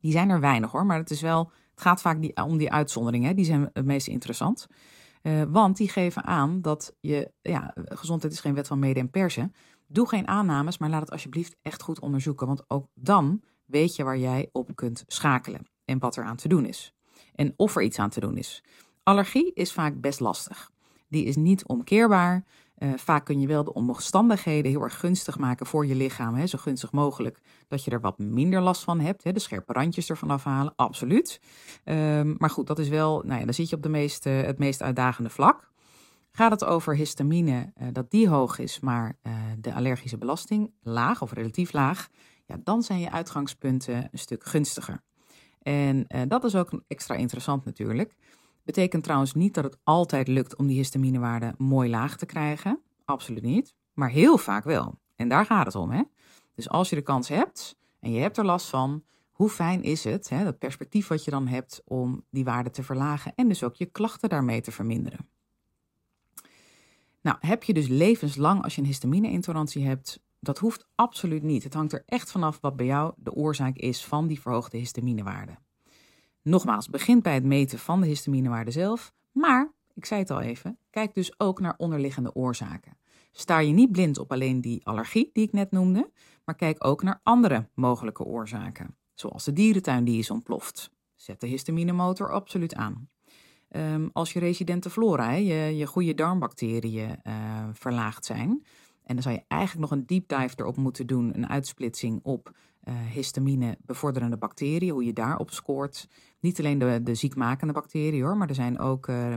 Die 0.00 0.12
zijn 0.12 0.30
er 0.30 0.40
weinig 0.40 0.70
hoor, 0.70 0.86
maar 0.86 0.98
het, 0.98 1.10
is 1.10 1.20
wel, 1.20 1.50
het 1.70 1.80
gaat 1.80 2.00
vaak 2.00 2.40
om 2.44 2.56
die 2.56 2.72
uitzonderingen. 2.72 3.36
Die 3.36 3.44
zijn 3.44 3.70
het 3.72 3.84
meest 3.84 4.08
interessant. 4.08 4.66
Uh, 5.22 5.42
want 5.48 5.76
die 5.76 5.88
geven 5.88 6.24
aan 6.24 6.60
dat 6.60 6.96
je, 7.00 7.32
ja, 7.42 7.74
gezondheid 7.74 8.32
is 8.32 8.40
geen 8.40 8.54
wet 8.54 8.66
van 8.66 8.78
mede 8.78 9.00
en 9.00 9.10
persen. 9.10 9.54
Doe 9.86 10.08
geen 10.08 10.28
aannames, 10.28 10.78
maar 10.78 10.90
laat 10.90 11.00
het 11.00 11.10
alsjeblieft 11.10 11.56
echt 11.62 11.82
goed 11.82 12.00
onderzoeken. 12.00 12.46
Want 12.46 12.70
ook 12.70 12.86
dan 12.94 13.42
weet 13.64 13.96
je 13.96 14.04
waar 14.04 14.18
jij 14.18 14.48
op 14.52 14.70
kunt 14.74 15.04
schakelen 15.06 15.66
en 15.84 15.98
wat 15.98 16.16
er 16.16 16.24
aan 16.24 16.36
te 16.36 16.48
doen 16.48 16.66
is. 16.66 16.94
En 17.34 17.52
of 17.56 17.76
er 17.76 17.82
iets 17.82 17.98
aan 17.98 18.10
te 18.10 18.20
doen 18.20 18.36
is. 18.36 18.64
Allergie 19.02 19.52
is 19.54 19.72
vaak 19.72 20.00
best 20.00 20.20
lastig. 20.20 20.70
Die 21.08 21.24
is 21.24 21.36
niet 21.36 21.66
omkeerbaar. 21.66 22.44
Uh, 22.78 22.92
vaak 22.96 23.24
kun 23.24 23.40
je 23.40 23.46
wel 23.46 23.64
de 23.64 23.72
omstandigheden 23.72 24.70
heel 24.70 24.82
erg 24.82 24.98
gunstig 24.98 25.38
maken 25.38 25.66
voor 25.66 25.86
je 25.86 25.94
lichaam. 25.94 26.34
Hè, 26.34 26.46
zo 26.46 26.58
gunstig 26.58 26.92
mogelijk 26.92 27.40
dat 27.68 27.84
je 27.84 27.90
er 27.90 28.00
wat 28.00 28.18
minder 28.18 28.60
last 28.60 28.84
van 28.84 29.00
hebt. 29.00 29.24
Hè, 29.24 29.32
de 29.32 29.40
scherpe 29.40 29.72
randjes 29.72 30.10
ervan 30.10 30.30
afhalen, 30.30 30.72
absoluut. 30.76 31.40
Um, 31.84 32.34
maar 32.38 32.50
goed, 32.50 32.66
dat 32.66 32.78
is 32.78 32.88
wel, 32.88 33.22
nou 33.24 33.38
ja, 33.38 33.44
dan 33.44 33.54
zit 33.54 33.68
je 33.68 33.76
op 33.76 33.82
de 33.82 34.28
het 34.28 34.58
meest 34.58 34.82
uitdagende 34.82 35.30
vlak. 35.30 35.72
Gaat 36.30 36.50
het 36.50 36.64
over 36.64 36.96
histamine, 36.96 37.72
uh, 37.80 37.88
dat 37.92 38.10
die 38.10 38.28
hoog 38.28 38.58
is, 38.58 38.80
maar 38.80 39.18
de 39.58 39.74
allergische 39.74 40.18
belasting 40.18 40.72
laag 40.82 41.22
of 41.22 41.32
relatief 41.32 41.72
laag, 41.72 42.08
ja, 42.46 42.56
dan 42.64 42.82
zijn 42.82 43.00
je 43.00 43.10
uitgangspunten 43.10 44.08
een 44.12 44.18
stuk 44.18 44.44
gunstiger. 44.44 45.02
En 45.62 46.06
dat 46.28 46.44
is 46.44 46.54
ook 46.54 46.82
extra 46.88 47.14
interessant 47.14 47.64
natuurlijk. 47.64 48.16
Betekent 48.64 49.04
trouwens 49.04 49.34
niet 49.34 49.54
dat 49.54 49.64
het 49.64 49.78
altijd 49.82 50.28
lukt 50.28 50.56
om 50.56 50.66
die 50.66 50.76
histaminewaarde 50.76 51.54
mooi 51.58 51.90
laag 51.90 52.16
te 52.16 52.26
krijgen. 52.26 52.80
Absoluut 53.04 53.42
niet. 53.42 53.74
Maar 53.92 54.10
heel 54.10 54.38
vaak 54.38 54.64
wel. 54.64 54.98
En 55.16 55.28
daar 55.28 55.46
gaat 55.46 55.66
het 55.66 55.74
om. 55.74 55.90
Hè? 55.90 56.02
Dus 56.54 56.68
als 56.68 56.90
je 56.90 56.96
de 56.96 57.02
kans 57.02 57.28
hebt 57.28 57.76
en 58.00 58.12
je 58.12 58.20
hebt 58.20 58.36
er 58.36 58.44
last 58.44 58.68
van, 58.68 59.04
hoe 59.32 59.48
fijn 59.48 59.82
is 59.82 60.04
het, 60.04 60.28
hè, 60.28 60.44
dat 60.44 60.58
perspectief 60.58 61.06
wat 61.06 61.24
je 61.24 61.30
dan 61.30 61.46
hebt 61.46 61.82
om 61.84 62.24
die 62.30 62.44
waarde 62.44 62.70
te 62.70 62.82
verlagen 62.82 63.32
en 63.34 63.48
dus 63.48 63.62
ook 63.62 63.74
je 63.74 63.86
klachten 63.86 64.28
daarmee 64.28 64.60
te 64.60 64.72
verminderen. 64.72 65.28
Nou, 67.20 67.36
heb 67.40 67.62
je 67.62 67.74
dus 67.74 67.88
levenslang 67.88 68.62
als 68.62 68.74
je 68.74 68.80
een 68.80 68.86
histamine-intolerantie 68.86 69.86
hebt, 69.86 70.22
dat 70.40 70.58
hoeft 70.58 70.86
absoluut 70.94 71.42
niet. 71.42 71.64
Het 71.64 71.74
hangt 71.74 71.92
er 71.92 72.02
echt 72.06 72.30
vanaf 72.30 72.58
wat 72.60 72.76
bij 72.76 72.86
jou 72.86 73.12
de 73.16 73.32
oorzaak 73.32 73.76
is 73.76 74.04
van 74.04 74.26
die 74.26 74.40
verhoogde 74.40 74.78
histaminewaarde. 74.78 75.58
Nogmaals, 76.44 76.88
begint 76.88 77.22
bij 77.22 77.34
het 77.34 77.44
meten 77.44 77.78
van 77.78 78.00
de 78.00 78.06
histaminewaarde 78.06 78.70
zelf, 78.70 79.12
maar, 79.32 79.72
ik 79.94 80.04
zei 80.04 80.20
het 80.20 80.30
al 80.30 80.40
even, 80.40 80.78
kijk 80.90 81.14
dus 81.14 81.40
ook 81.40 81.60
naar 81.60 81.74
onderliggende 81.76 82.34
oorzaken. 82.34 82.96
Sta 83.32 83.58
je 83.58 83.72
niet 83.72 83.92
blind 83.92 84.18
op 84.18 84.32
alleen 84.32 84.60
die 84.60 84.86
allergie 84.86 85.30
die 85.32 85.44
ik 85.44 85.52
net 85.52 85.70
noemde, 85.70 86.10
maar 86.44 86.54
kijk 86.54 86.84
ook 86.84 87.02
naar 87.02 87.20
andere 87.22 87.68
mogelijke 87.74 88.24
oorzaken, 88.24 88.96
zoals 89.14 89.44
de 89.44 89.52
dierentuin 89.52 90.04
die 90.04 90.18
is 90.18 90.30
ontploft. 90.30 90.90
Zet 91.14 91.40
de 91.40 91.46
histaminemotor 91.46 92.32
absoluut 92.32 92.74
aan. 92.74 93.08
Um, 93.70 94.10
als 94.12 94.32
je 94.32 94.38
residente 94.38 94.90
flora, 94.90 95.30
je, 95.30 95.76
je 95.76 95.86
goede 95.86 96.14
darmbacteriën 96.14 97.20
uh, 97.26 97.68
verlaagd 97.72 98.24
zijn, 98.24 98.64
en 99.04 99.14
dan 99.14 99.22
zou 99.22 99.34
je 99.34 99.44
eigenlijk 99.48 99.90
nog 99.90 99.98
een 99.98 100.06
deep 100.06 100.28
dive 100.28 100.54
erop 100.56 100.76
moeten 100.76 101.06
doen, 101.06 101.34
een 101.34 101.48
uitsplitsing 101.48 102.20
op 102.22 102.56
uh, 102.84 102.94
histamine 103.12 103.78
bevorderende 103.80 104.36
bacteriën, 104.36 104.90
hoe 104.90 105.04
je 105.04 105.12
daarop 105.12 105.50
scoort. 105.50 106.08
Niet 106.40 106.58
alleen 106.58 106.78
de, 106.78 107.00
de 107.02 107.14
ziekmakende 107.14 107.72
bacteriën 107.72 108.22
hoor, 108.22 108.36
maar 108.36 108.48
er 108.48 108.54
zijn 108.54 108.78
ook 108.78 109.06
uh, 109.08 109.30
uh, 109.30 109.36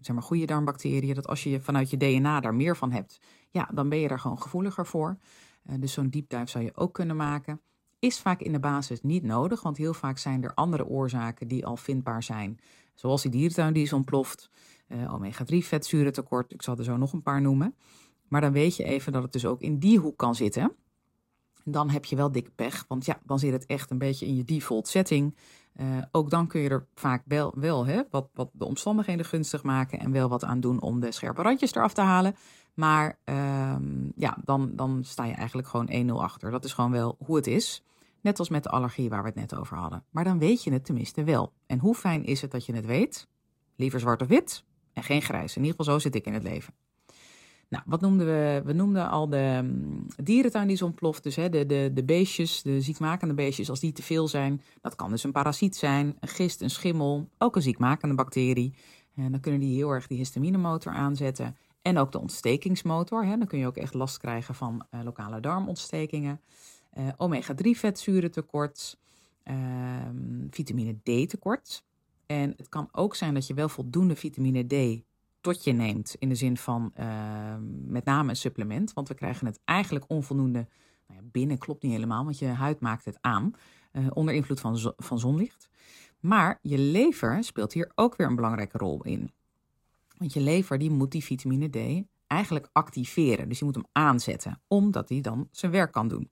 zeg 0.00 0.14
maar 0.14 0.22
goede 0.22 0.44
darmbacteriën. 0.44 1.14
Dat 1.14 1.26
als 1.26 1.42
je 1.42 1.60
vanuit 1.60 1.90
je 1.90 1.96
DNA 1.96 2.40
daar 2.40 2.54
meer 2.54 2.76
van 2.76 2.92
hebt, 2.92 3.20
ja, 3.50 3.68
dan 3.74 3.88
ben 3.88 3.98
je 3.98 4.08
daar 4.08 4.20
gewoon 4.20 4.42
gevoeliger 4.42 4.86
voor. 4.86 5.18
dus 5.78 5.92
zo'n 5.92 6.10
deep 6.10 6.28
dive 6.28 6.46
zou 6.46 6.64
je 6.64 6.76
ook 6.76 6.94
kunnen 6.94 7.16
maken. 7.16 7.60
Is 7.98 8.20
vaak 8.20 8.40
in 8.40 8.52
de 8.52 8.60
basis 8.60 9.02
niet 9.02 9.22
nodig, 9.22 9.62
want 9.62 9.76
heel 9.76 9.94
vaak 9.94 10.18
zijn 10.18 10.44
er 10.44 10.54
andere 10.54 10.86
oorzaken 10.86 11.48
die 11.48 11.66
al 11.66 11.76
vindbaar 11.76 12.22
zijn. 12.22 12.58
Zoals 12.94 13.22
die 13.22 13.30
dierentuin 13.30 13.72
die 13.72 13.82
is 13.82 13.92
ontploft, 13.92 14.50
omega-3 14.88 15.56
vetzurentekort, 15.56 16.52
ik 16.52 16.62
zal 16.62 16.76
er 16.76 16.84
zo 16.84 16.96
nog 16.96 17.12
een 17.12 17.22
paar 17.22 17.40
noemen. 17.40 17.74
Maar 18.28 18.40
dan 18.40 18.52
weet 18.52 18.76
je 18.76 18.84
even 18.84 19.12
dat 19.12 19.22
het 19.22 19.32
dus 19.32 19.46
ook 19.46 19.60
in 19.60 19.78
die 19.78 19.98
hoek 19.98 20.16
kan 20.16 20.34
zitten 20.34 20.76
dan 21.64 21.90
heb 21.90 22.04
je 22.04 22.16
wel 22.16 22.32
dikke 22.32 22.50
pech. 22.50 22.84
Want 22.88 23.04
ja, 23.04 23.18
dan 23.24 23.38
zit 23.38 23.52
het 23.52 23.66
echt 23.66 23.90
een 23.90 23.98
beetje 23.98 24.26
in 24.26 24.36
je 24.36 24.44
default 24.44 24.88
setting. 24.88 25.36
Uh, 25.76 25.86
ook 26.10 26.30
dan 26.30 26.46
kun 26.46 26.60
je 26.60 26.68
er 26.68 26.86
vaak 26.94 27.22
wel, 27.26 27.52
wel 27.56 27.86
hè, 27.86 28.02
wat, 28.10 28.28
wat 28.34 28.50
de 28.52 28.64
omstandigheden 28.64 29.24
gunstig 29.24 29.62
maken 29.62 29.98
en 29.98 30.12
wel 30.12 30.28
wat 30.28 30.44
aan 30.44 30.60
doen 30.60 30.80
om 30.80 31.00
de 31.00 31.12
scherpe 31.12 31.42
randjes 31.42 31.74
eraf 31.74 31.92
te 31.92 32.00
halen. 32.00 32.34
Maar 32.74 33.18
ehm, 33.24 34.10
ja, 34.16 34.38
dan, 34.44 34.70
dan 34.74 35.04
sta 35.04 35.24
je 35.24 35.34
eigenlijk 35.34 35.68
gewoon 35.68 36.08
1-0 36.08 36.12
achter. 36.12 36.50
Dat 36.50 36.64
is 36.64 36.72
gewoon 36.72 36.90
wel 36.90 37.16
hoe 37.24 37.36
het 37.36 37.46
is. 37.46 37.82
Net 38.20 38.38
als 38.38 38.48
met 38.48 38.62
de 38.62 38.68
allergie 38.68 39.08
waar 39.08 39.22
we 39.22 39.28
het 39.28 39.38
net 39.38 39.56
over 39.56 39.76
hadden. 39.76 40.04
Maar 40.10 40.24
dan 40.24 40.38
weet 40.38 40.64
je 40.64 40.72
het 40.72 40.84
tenminste 40.84 41.24
wel. 41.24 41.52
En 41.66 41.78
hoe 41.78 41.94
fijn 41.94 42.24
is 42.24 42.40
het 42.40 42.50
dat 42.50 42.66
je 42.66 42.74
het 42.74 42.86
weet? 42.86 43.28
Liever 43.76 44.00
zwart 44.00 44.22
of 44.22 44.28
wit 44.28 44.64
en 44.92 45.02
geen 45.02 45.22
grijs. 45.22 45.56
In 45.56 45.62
ieder 45.62 45.76
geval 45.76 45.94
zo 45.94 46.00
zit 46.00 46.14
ik 46.14 46.26
in 46.26 46.34
het 46.34 46.42
leven. 46.42 46.74
Nou, 47.70 47.84
wat 47.86 48.00
noemden 48.00 48.26
we? 48.26 48.62
We 48.64 48.72
noemden 48.72 49.10
al 49.10 49.28
de 49.28 49.56
um, 49.56 50.06
dierentuin 50.16 50.66
die 50.66 50.76
is 50.76 50.82
ontploft. 50.82 51.22
Dus 51.22 51.36
hè, 51.36 51.48
de, 51.48 51.66
de, 51.66 51.90
de 51.94 52.04
beestjes, 52.04 52.62
de 52.62 52.80
ziekmakende 52.80 53.34
beestjes, 53.34 53.70
als 53.70 53.80
die 53.80 53.92
te 53.92 54.02
veel 54.02 54.28
zijn. 54.28 54.62
Dat 54.80 54.94
kan 54.94 55.10
dus 55.10 55.24
een 55.24 55.32
parasiet 55.32 55.76
zijn, 55.76 56.16
een 56.20 56.28
gist, 56.28 56.60
een 56.60 56.70
schimmel, 56.70 57.28
ook 57.38 57.56
een 57.56 57.62
ziekmakende 57.62 58.14
bacterie. 58.14 58.74
En 59.14 59.30
dan 59.30 59.40
kunnen 59.40 59.60
die 59.60 59.74
heel 59.74 59.90
erg 59.90 60.06
die 60.06 60.18
histaminemotor 60.18 60.92
aanzetten. 60.92 61.56
En 61.82 61.98
ook 61.98 62.12
de 62.12 62.20
ontstekingsmotor. 62.20 63.24
Hè. 63.24 63.36
Dan 63.36 63.46
kun 63.46 63.58
je 63.58 63.66
ook 63.66 63.76
echt 63.76 63.94
last 63.94 64.18
krijgen 64.18 64.54
van 64.54 64.86
uh, 64.90 65.00
lokale 65.02 65.40
darmontstekingen. 65.40 66.40
Uh, 66.98 67.08
Omega-3 67.16 67.70
vetzuren 67.70 68.30
tekort. 68.30 68.98
Uh, 69.44 69.54
vitamine 70.50 70.92
D 71.02 71.28
tekort. 71.28 71.84
En 72.26 72.54
het 72.56 72.68
kan 72.68 72.88
ook 72.92 73.14
zijn 73.14 73.34
dat 73.34 73.46
je 73.46 73.54
wel 73.54 73.68
voldoende 73.68 74.16
vitamine 74.16 74.66
D 74.66 75.02
tot 75.40 75.64
je 75.64 75.72
neemt. 75.72 76.16
In 76.18 76.28
de 76.28 76.34
zin 76.34 76.56
van 76.56 76.92
uh, 77.00 77.54
met 77.86 78.04
name 78.04 78.28
een 78.28 78.36
supplement. 78.36 78.92
Want 78.92 79.08
we 79.08 79.14
krijgen 79.14 79.46
het 79.46 79.60
eigenlijk 79.64 80.04
onvoldoende 80.08 80.68
nou 81.06 81.20
ja, 81.20 81.28
binnen. 81.30 81.58
Klopt 81.58 81.82
niet 81.82 81.92
helemaal, 81.92 82.24
want 82.24 82.38
je 82.38 82.46
huid 82.46 82.80
maakt 82.80 83.04
het 83.04 83.18
aan. 83.20 83.52
Uh, 83.92 84.06
onder 84.10 84.34
invloed 84.34 84.60
van, 84.60 84.94
van 84.96 85.18
zonlicht. 85.18 85.68
Maar 86.20 86.58
je 86.62 86.78
lever 86.78 87.44
speelt 87.44 87.72
hier 87.72 87.92
ook 87.94 88.16
weer 88.16 88.26
een 88.26 88.34
belangrijke 88.34 88.78
rol 88.78 89.02
in. 89.02 89.32
Want 90.18 90.32
je 90.32 90.40
lever 90.40 90.78
die 90.78 90.90
moet 90.90 91.12
die 91.12 91.24
vitamine 91.24 91.68
D 91.68 92.06
eigenlijk 92.26 92.68
activeren. 92.72 93.48
Dus 93.48 93.58
je 93.58 93.64
moet 93.64 93.74
hem 93.74 93.86
aanzetten, 93.92 94.62
omdat 94.68 95.08
hij 95.08 95.20
dan 95.20 95.48
zijn 95.50 95.72
werk 95.72 95.92
kan 95.92 96.08
doen. 96.08 96.30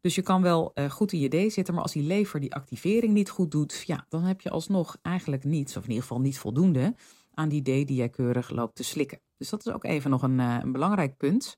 Dus 0.00 0.14
je 0.14 0.22
kan 0.22 0.42
wel 0.42 0.70
uh, 0.74 0.90
goed 0.90 1.12
in 1.12 1.18
je 1.18 1.28
D 1.48 1.52
zitten, 1.52 1.74
maar 1.74 1.82
als 1.82 1.92
die 1.92 2.02
lever 2.02 2.40
die 2.40 2.54
activering 2.54 3.12
niet 3.12 3.30
goed 3.30 3.50
doet, 3.50 3.82
ja, 3.86 4.06
dan 4.08 4.22
heb 4.22 4.40
je 4.40 4.50
alsnog 4.50 4.96
eigenlijk 5.02 5.44
niets, 5.44 5.76
of 5.76 5.82
in 5.82 5.88
ieder 5.88 6.02
geval 6.02 6.20
niet 6.20 6.38
voldoende, 6.38 6.94
aan 7.34 7.48
die 7.48 7.62
D 7.62 7.64
die 7.64 7.94
jij 7.94 8.08
keurig 8.08 8.50
loopt 8.50 8.74
te 8.74 8.84
slikken. 8.84 9.20
Dus 9.36 9.48
dat 9.50 9.66
is 9.66 9.72
ook 9.72 9.84
even 9.84 10.10
nog 10.10 10.22
een, 10.22 10.38
uh, 10.38 10.58
een 10.62 10.72
belangrijk 10.72 11.16
punt. 11.16 11.56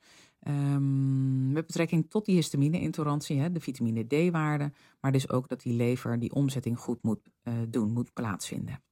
Um, 0.48 1.52
met 1.52 1.66
betrekking 1.66 2.10
tot 2.10 2.24
die 2.24 2.34
histamine-intolerantie, 2.34 3.52
de 3.52 3.60
vitamine 3.60 4.06
D-waarde, 4.06 4.72
maar 5.00 5.12
dus 5.12 5.30
ook 5.30 5.48
dat 5.48 5.60
die 5.60 5.72
lever 5.72 6.18
die 6.18 6.34
omzetting 6.34 6.78
goed 6.78 7.02
moet 7.02 7.20
uh, 7.44 7.54
doen, 7.68 7.92
moet 7.92 8.12
plaatsvinden. 8.12 8.82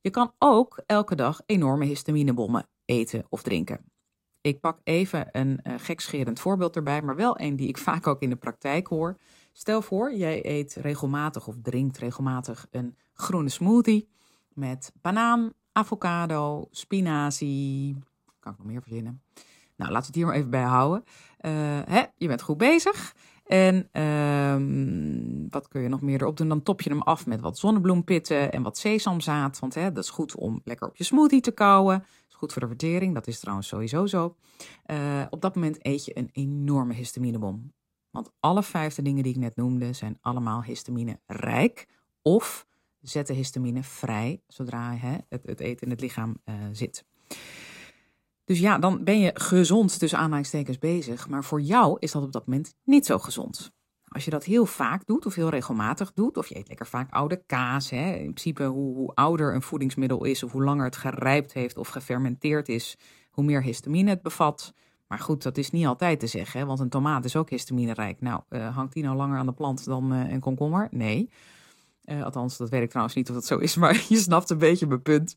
Je 0.00 0.10
kan 0.10 0.32
ook 0.38 0.82
elke 0.86 1.14
dag 1.14 1.40
enorme 1.46 1.84
histaminebommen 1.84 2.68
eten 2.84 3.24
of 3.28 3.42
drinken. 3.42 3.84
Ik 4.40 4.60
pak 4.60 4.78
even 4.84 5.28
een 5.32 5.60
uh, 5.62 5.74
gekscherend 5.76 6.40
voorbeeld 6.40 6.76
erbij, 6.76 7.02
maar 7.02 7.16
wel 7.16 7.40
een 7.40 7.56
die 7.56 7.68
ik 7.68 7.78
vaak 7.88 8.06
ook 8.06 8.20
in 8.22 8.30
de 8.30 8.36
praktijk 8.36 8.86
hoor. 8.86 9.16
Stel 9.52 9.82
voor, 9.82 10.14
jij 10.14 10.46
eet 10.46 10.74
regelmatig 10.74 11.46
of 11.46 11.54
drinkt 11.62 11.98
regelmatig 11.98 12.66
een 12.70 12.96
groene 13.12 13.48
smoothie 13.48 14.08
met 14.48 14.92
banaan, 15.00 15.52
avocado, 15.80 16.66
spinazie. 16.70 17.96
Kan 18.40 18.52
ik 18.52 18.58
nog 18.58 18.66
meer 18.66 18.82
verzinnen? 18.82 19.22
Nou, 19.76 19.92
laten 19.92 20.00
we 20.00 20.06
het 20.06 20.14
hier 20.14 20.26
maar 20.26 20.34
even 20.34 20.50
bij 20.50 20.62
houden. 20.62 21.04
Uh, 21.40 21.52
hè, 21.84 22.04
je 22.16 22.26
bent 22.26 22.42
goed 22.42 22.58
bezig. 22.58 23.14
En 23.46 24.02
um, 24.02 25.46
wat 25.50 25.68
kun 25.68 25.80
je 25.82 25.88
nog 25.88 26.00
meer 26.00 26.20
erop 26.20 26.36
doen? 26.36 26.48
Dan 26.48 26.62
top 26.62 26.80
je 26.80 26.90
hem 26.90 27.02
af 27.02 27.26
met 27.26 27.40
wat 27.40 27.58
zonnebloempitten 27.58 28.52
en 28.52 28.62
wat 28.62 28.78
sesamzaad. 28.78 29.58
Want 29.58 29.74
hè, 29.74 29.92
dat 29.92 30.04
is 30.04 30.10
goed 30.10 30.34
om 30.34 30.60
lekker 30.64 30.88
op 30.88 30.96
je 30.96 31.04
smoothie 31.04 31.40
te 31.40 31.50
kouwen. 31.50 32.04
Is 32.28 32.34
goed 32.34 32.52
voor 32.52 32.62
de 32.62 32.68
vertering. 32.68 33.14
Dat 33.14 33.26
is 33.26 33.40
trouwens 33.40 33.68
sowieso 33.68 34.06
zo. 34.06 34.36
Uh, 34.86 35.22
op 35.30 35.40
dat 35.40 35.54
moment 35.54 35.86
eet 35.86 36.04
je 36.04 36.18
een 36.18 36.28
enorme 36.32 36.94
histaminebom. 36.94 37.72
Want 38.10 38.30
alle 38.40 38.62
vijfde 38.62 39.02
dingen 39.02 39.22
die 39.22 39.32
ik 39.32 39.38
net 39.38 39.56
noemde 39.56 39.92
zijn 39.92 40.18
allemaal 40.20 40.62
histamine 40.62 41.18
rijk. 41.26 41.88
Of 42.22 42.66
zetten 43.00 43.34
histamine 43.34 43.82
vrij 43.82 44.42
zodra 44.46 44.94
hè, 44.96 45.16
het, 45.28 45.42
het 45.46 45.60
eten 45.60 45.86
in 45.86 45.90
het 45.90 46.00
lichaam 46.00 46.36
uh, 46.44 46.54
zit. 46.72 47.04
Dus 48.44 48.58
ja, 48.58 48.78
dan 48.78 49.04
ben 49.04 49.18
je 49.18 49.30
gezond 49.34 49.98
tussen 49.98 50.18
aanhalingstekens 50.18 50.78
bezig. 50.78 51.28
Maar 51.28 51.44
voor 51.44 51.60
jou 51.60 51.96
is 51.98 52.12
dat 52.12 52.22
op 52.22 52.32
dat 52.32 52.46
moment 52.46 52.74
niet 52.84 53.06
zo 53.06 53.18
gezond. 53.18 53.72
Als 54.04 54.24
je 54.24 54.30
dat 54.30 54.44
heel 54.44 54.66
vaak 54.66 55.06
doet 55.06 55.26
of 55.26 55.34
heel 55.34 55.48
regelmatig 55.48 56.12
doet, 56.12 56.36
of 56.36 56.46
je 56.46 56.56
eet 56.56 56.68
lekker 56.68 56.86
vaak 56.86 57.12
oude 57.12 57.42
kaas. 57.46 57.90
Hè, 57.90 58.12
in 58.12 58.22
principe, 58.22 58.64
hoe, 58.64 58.94
hoe 58.94 59.14
ouder 59.14 59.54
een 59.54 59.62
voedingsmiddel 59.62 60.24
is, 60.24 60.42
of 60.42 60.52
hoe 60.52 60.64
langer 60.64 60.84
het 60.84 60.96
gerijpt 60.96 61.52
heeft 61.52 61.76
of 61.76 61.88
gefermenteerd 61.88 62.68
is, 62.68 62.98
hoe 63.30 63.44
meer 63.44 63.62
histamine 63.62 64.10
het 64.10 64.22
bevat. 64.22 64.74
Maar 65.06 65.18
goed, 65.18 65.42
dat 65.42 65.56
is 65.58 65.70
niet 65.70 65.86
altijd 65.86 66.20
te 66.20 66.26
zeggen, 66.26 66.60
hè, 66.60 66.66
want 66.66 66.80
een 66.80 66.88
tomaat 66.88 67.24
is 67.24 67.36
ook 67.36 67.50
histaminerijk. 67.50 68.20
Nou, 68.20 68.42
uh, 68.48 68.76
hangt 68.76 68.92
die 68.92 69.02
nou 69.02 69.16
langer 69.16 69.38
aan 69.38 69.46
de 69.46 69.52
plant 69.52 69.84
dan 69.84 70.12
uh, 70.12 70.30
een 70.30 70.40
komkommer? 70.40 70.88
Nee. 70.90 71.30
Uh, 72.10 72.24
althans, 72.24 72.56
dat 72.56 72.68
weet 72.68 72.82
ik 72.82 72.88
trouwens 72.88 73.16
niet 73.16 73.28
of 73.28 73.34
dat 73.34 73.46
zo 73.46 73.58
is, 73.58 73.76
maar 73.76 74.04
je 74.08 74.16
snapt 74.16 74.50
een 74.50 74.58
beetje 74.58 74.86
mijn 74.86 75.02
punt. 75.02 75.34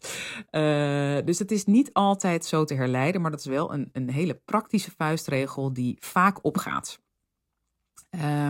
Uh, 0.52 1.26
dus 1.26 1.40
het 1.40 1.52
is 1.52 1.66
niet 1.66 1.94
altijd 1.94 2.46
zo 2.46 2.64
te 2.64 2.74
herleiden, 2.74 3.22
maar 3.22 3.32
dat 3.32 3.40
is 3.40 3.46
wel 3.46 3.74
een, 3.74 3.90
een 3.92 4.10
hele 4.10 4.42
praktische 4.46 4.92
vuistregel 4.98 5.74
die 5.74 5.98
vaak 6.00 6.44
opgaat. 6.44 7.02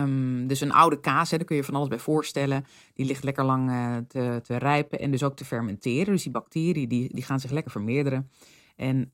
Um, 0.00 0.46
dus 0.46 0.60
een 0.60 0.72
oude 0.72 1.00
kaas, 1.00 1.30
hè, 1.30 1.36
daar 1.36 1.46
kun 1.46 1.56
je 1.56 1.64
van 1.64 1.74
alles 1.74 1.88
bij 1.88 1.98
voorstellen. 1.98 2.66
Die 2.94 3.06
ligt 3.06 3.24
lekker 3.24 3.44
lang 3.44 3.70
uh, 3.70 3.96
te, 4.08 4.40
te 4.42 4.56
rijpen 4.56 4.98
en 4.98 5.10
dus 5.10 5.22
ook 5.22 5.36
te 5.36 5.44
fermenteren. 5.44 6.12
Dus 6.12 6.22
die 6.22 6.32
bacteriën 6.32 6.88
die, 6.88 7.14
die 7.14 7.24
gaan 7.24 7.40
zich 7.40 7.50
lekker 7.50 7.72
vermeerderen. 7.72 8.30
En 8.76 9.10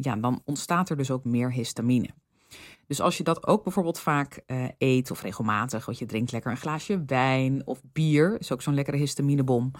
ja, 0.00 0.16
dan 0.16 0.42
ontstaat 0.44 0.90
er 0.90 0.96
dus 0.96 1.10
ook 1.10 1.24
meer 1.24 1.52
histamine. 1.52 2.08
Dus 2.92 3.00
als 3.00 3.16
je 3.16 3.22
dat 3.22 3.46
ook 3.46 3.62
bijvoorbeeld 3.62 3.98
vaak 3.98 4.40
uh, 4.46 4.64
eet 4.78 5.10
of 5.10 5.22
regelmatig, 5.22 5.86
want 5.86 5.98
je 5.98 6.06
drinkt 6.06 6.32
lekker 6.32 6.50
een 6.50 6.56
glaasje 6.56 7.02
wijn 7.06 7.66
of 7.66 7.80
bier, 7.92 8.40
is 8.40 8.52
ook 8.52 8.62
zo'n 8.62 8.74
lekkere 8.74 8.96
histaminebom. 8.96 9.70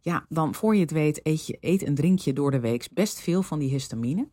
Ja, 0.00 0.26
dan 0.28 0.54
voor 0.54 0.74
je 0.74 0.80
het 0.80 0.90
weet 0.90 1.26
eet, 1.26 1.46
je, 1.46 1.56
eet 1.60 1.82
en 1.82 1.94
drink 1.94 2.18
je 2.18 2.32
door 2.32 2.50
de 2.50 2.60
week 2.60 2.88
best 2.92 3.20
veel 3.20 3.42
van 3.42 3.58
die 3.58 3.70
histamine. 3.70 4.28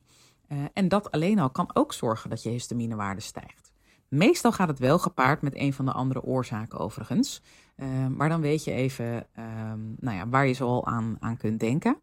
Uh, 0.48 0.58
en 0.74 0.88
dat 0.88 1.12
alleen 1.12 1.40
al 1.40 1.50
kan 1.50 1.70
ook 1.74 1.94
zorgen 1.94 2.30
dat 2.30 2.44
je 2.44 2.50
histaminewaarde 2.50 3.22
stijgt. 3.22 3.72
Meestal 4.08 4.52
gaat 4.52 4.68
het 4.68 4.80
wel 4.80 5.00
gepaard 5.00 5.42
met 5.42 5.56
een 5.56 5.74
van 5.74 5.86
de 5.86 5.92
andere 5.92 6.24
oorzaken 6.24 6.80
overigens. 6.80 7.42
Uh, 7.76 8.08
maar 8.08 8.30
dan 8.30 8.42
weet 8.42 8.64
je 8.64 8.72
even 8.72 9.28
nou 10.00 10.18
ja, 10.18 10.28
waar 10.30 10.48
je 10.48 10.54
zoal 10.54 10.86
aan, 10.86 11.18
aan 11.20 11.38
kunt 11.38 11.60
denken. 11.60 12.02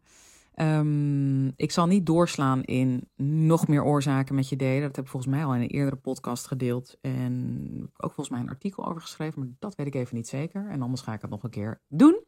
Um, 0.61 1.51
ik 1.55 1.71
zal 1.71 1.87
niet 1.87 2.05
doorslaan 2.05 2.63
in 2.63 3.09
nog 3.15 3.67
meer 3.67 3.83
oorzaken 3.83 4.35
met 4.35 4.49
je 4.49 4.55
delen. 4.55 4.81
Dat 4.81 4.95
heb 4.95 5.05
ik 5.05 5.11
volgens 5.11 5.33
mij 5.33 5.45
al 5.45 5.55
in 5.55 5.61
een 5.61 5.67
eerdere 5.67 5.95
podcast 5.95 6.47
gedeeld. 6.47 6.97
En 7.01 7.89
ook 7.97 8.13
volgens 8.13 8.29
mij 8.29 8.39
een 8.39 8.49
artikel 8.49 8.87
over 8.87 9.01
geschreven. 9.01 9.39
Maar 9.39 9.49
dat 9.59 9.75
weet 9.75 9.87
ik 9.87 9.95
even 9.95 10.15
niet 10.15 10.27
zeker. 10.27 10.69
En 10.69 10.81
anders 10.81 11.01
ga 11.01 11.13
ik 11.13 11.21
het 11.21 11.29
nog 11.29 11.43
een 11.43 11.49
keer 11.49 11.81
doen. 11.87 12.23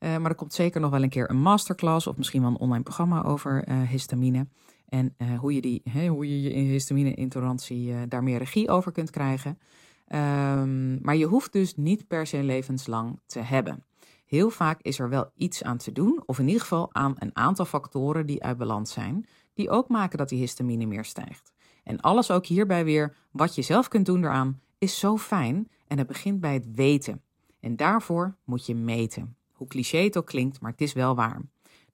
Uh, 0.00 0.16
maar 0.16 0.30
er 0.30 0.36
komt 0.36 0.52
zeker 0.52 0.80
nog 0.80 0.90
wel 0.90 1.02
een 1.02 1.08
keer 1.08 1.30
een 1.30 1.40
masterclass. 1.40 2.06
Of 2.06 2.16
misschien 2.16 2.40
wel 2.42 2.50
een 2.50 2.58
online 2.58 2.82
programma 2.82 3.22
over 3.22 3.68
uh, 3.68 3.88
histamine. 3.88 4.48
En 4.88 5.14
uh, 5.18 5.38
hoe 5.38 5.54
je, 5.54 5.60
die, 5.60 6.08
hoe 6.08 6.28
je 6.28 6.42
je 6.42 6.50
histamine-intolerantie 6.50 8.08
daar 8.08 8.22
meer 8.22 8.38
regie 8.38 8.68
over 8.68 8.92
kunt 8.92 9.10
krijgen. 9.10 9.58
Um, 10.08 10.98
maar 11.02 11.16
je 11.16 11.26
hoeft 11.26 11.52
dus 11.52 11.76
niet 11.76 12.06
per 12.06 12.26
se 12.26 12.42
levenslang 12.42 13.20
te 13.26 13.40
hebben. 13.40 13.84
Heel 14.34 14.50
vaak 14.50 14.82
is 14.82 14.98
er 14.98 15.08
wel 15.08 15.30
iets 15.36 15.62
aan 15.62 15.76
te 15.76 15.92
doen, 15.92 16.22
of 16.26 16.38
in 16.38 16.46
ieder 16.46 16.60
geval 16.60 16.94
aan 16.94 17.14
een 17.18 17.36
aantal 17.36 17.64
factoren 17.64 18.26
die 18.26 18.42
uit 18.42 18.56
balans 18.56 18.92
zijn, 18.92 19.26
die 19.52 19.70
ook 19.70 19.88
maken 19.88 20.18
dat 20.18 20.28
die 20.28 20.38
histamine 20.38 20.86
meer 20.86 21.04
stijgt. 21.04 21.52
En 21.84 22.00
alles 22.00 22.30
ook 22.30 22.46
hierbij 22.46 22.84
weer, 22.84 23.16
wat 23.30 23.54
je 23.54 23.62
zelf 23.62 23.88
kunt 23.88 24.06
doen 24.06 24.24
eraan, 24.24 24.60
is 24.78 24.98
zo 24.98 25.16
fijn 25.16 25.68
en 25.86 25.98
het 25.98 26.06
begint 26.06 26.40
bij 26.40 26.54
het 26.54 26.74
weten. 26.74 27.22
En 27.60 27.76
daarvoor 27.76 28.36
moet 28.44 28.66
je 28.66 28.74
meten. 28.74 29.36
Hoe 29.52 29.66
cliché 29.66 29.98
het 29.98 30.16
ook 30.16 30.26
klinkt, 30.26 30.60
maar 30.60 30.70
het 30.70 30.80
is 30.80 30.92
wel 30.92 31.14
waar. 31.14 31.40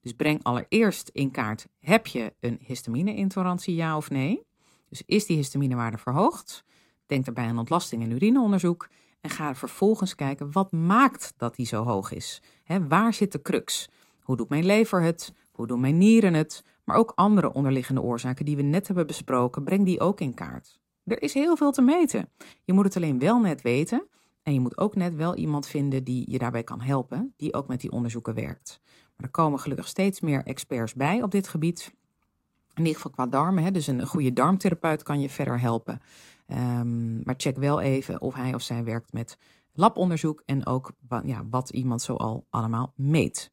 Dus 0.00 0.12
breng 0.12 0.42
allereerst 0.42 1.09
in 1.09 1.30
kaart, 1.30 1.68
heb 1.78 2.06
je 2.06 2.35
een 2.40 2.61
histamine-intolerantie, 2.62 3.75
ja 3.75 3.97
of 3.97 4.11
nee? 4.11 4.47
Dus 4.88 5.02
is 5.06 5.26
die 5.26 5.37
histaminewaarde 5.37 5.99
verhoogd? 5.99 6.64
Denk 7.06 7.25
daarbij 7.25 7.47
aan 7.47 7.59
ontlasting 7.59 8.02
en 8.02 8.11
urineonderzoek. 8.11 8.88
En 9.20 9.30
ga 9.30 9.54
vervolgens 9.54 10.14
kijken 10.14 10.52
wat 10.52 10.72
maakt 10.72 11.34
dat 11.36 11.56
die 11.56 11.66
zo 11.66 11.84
hoog 11.84 12.12
is. 12.12 12.42
Waar 12.88 13.14
zit 13.14 13.32
de 13.32 13.42
crux? 13.42 13.88
Hoe 14.20 14.36
doet 14.36 14.48
mijn 14.48 14.64
lever 14.64 15.02
het? 15.02 15.32
Hoe 15.52 15.66
doen 15.66 15.80
mijn 15.80 15.98
nieren 15.98 16.34
het? 16.34 16.64
Maar 16.84 16.96
ook 16.96 17.12
andere 17.14 17.52
onderliggende 17.52 18.02
oorzaken 18.02 18.44
die 18.44 18.56
we 18.56 18.62
net 18.62 18.86
hebben 18.86 19.06
besproken, 19.06 19.64
breng 19.64 19.84
die 19.84 20.00
ook 20.00 20.20
in 20.20 20.34
kaart. 20.34 20.80
Er 21.04 21.22
is 21.22 21.34
heel 21.34 21.56
veel 21.56 21.72
te 21.72 21.82
meten. 21.82 22.28
Je 22.64 22.72
moet 22.72 22.84
het 22.84 22.96
alleen 22.96 23.18
wel 23.18 23.40
net 23.40 23.62
weten. 23.62 24.06
En 24.42 24.52
je 24.52 24.60
moet 24.60 24.78
ook 24.78 24.94
net 24.94 25.14
wel 25.14 25.36
iemand 25.36 25.66
vinden 25.66 26.04
die 26.04 26.30
je 26.30 26.38
daarbij 26.38 26.62
kan 26.62 26.80
helpen, 26.80 27.34
die 27.36 27.54
ook 27.54 27.68
met 27.68 27.80
die 27.80 27.92
onderzoeken 27.92 28.34
werkt. 28.34 28.80
Maar 29.16 29.26
er 29.26 29.30
komen 29.30 29.58
gelukkig 29.58 29.88
steeds 29.88 30.20
meer 30.20 30.42
experts 30.44 30.94
bij 30.94 31.22
op 31.22 31.30
dit 31.30 31.48
gebied. 31.48 31.92
In 32.74 32.86
ieder 32.86 32.94
geval 32.94 33.10
qua 33.10 33.26
darmen. 33.26 33.64
Hè? 33.64 33.70
Dus 33.70 33.86
een 33.86 34.06
goede 34.06 34.32
darmtherapeut 34.32 35.02
kan 35.02 35.20
je 35.20 35.28
verder 35.28 35.60
helpen. 35.60 36.00
Um, 36.52 37.21
maar 37.25 37.35
check 37.37 37.57
wel 37.57 37.80
even 37.80 38.21
of 38.21 38.35
hij 38.35 38.54
of 38.54 38.62
zij 38.62 38.85
werkt 38.85 39.12
met 39.12 39.38
labonderzoek 39.73 40.42
en 40.47 40.66
ook 40.66 40.92
ja, 41.25 41.42
wat 41.50 41.71
iemand 41.71 42.02
zoal 42.02 42.47
allemaal 42.50 42.92
meet. 42.97 43.52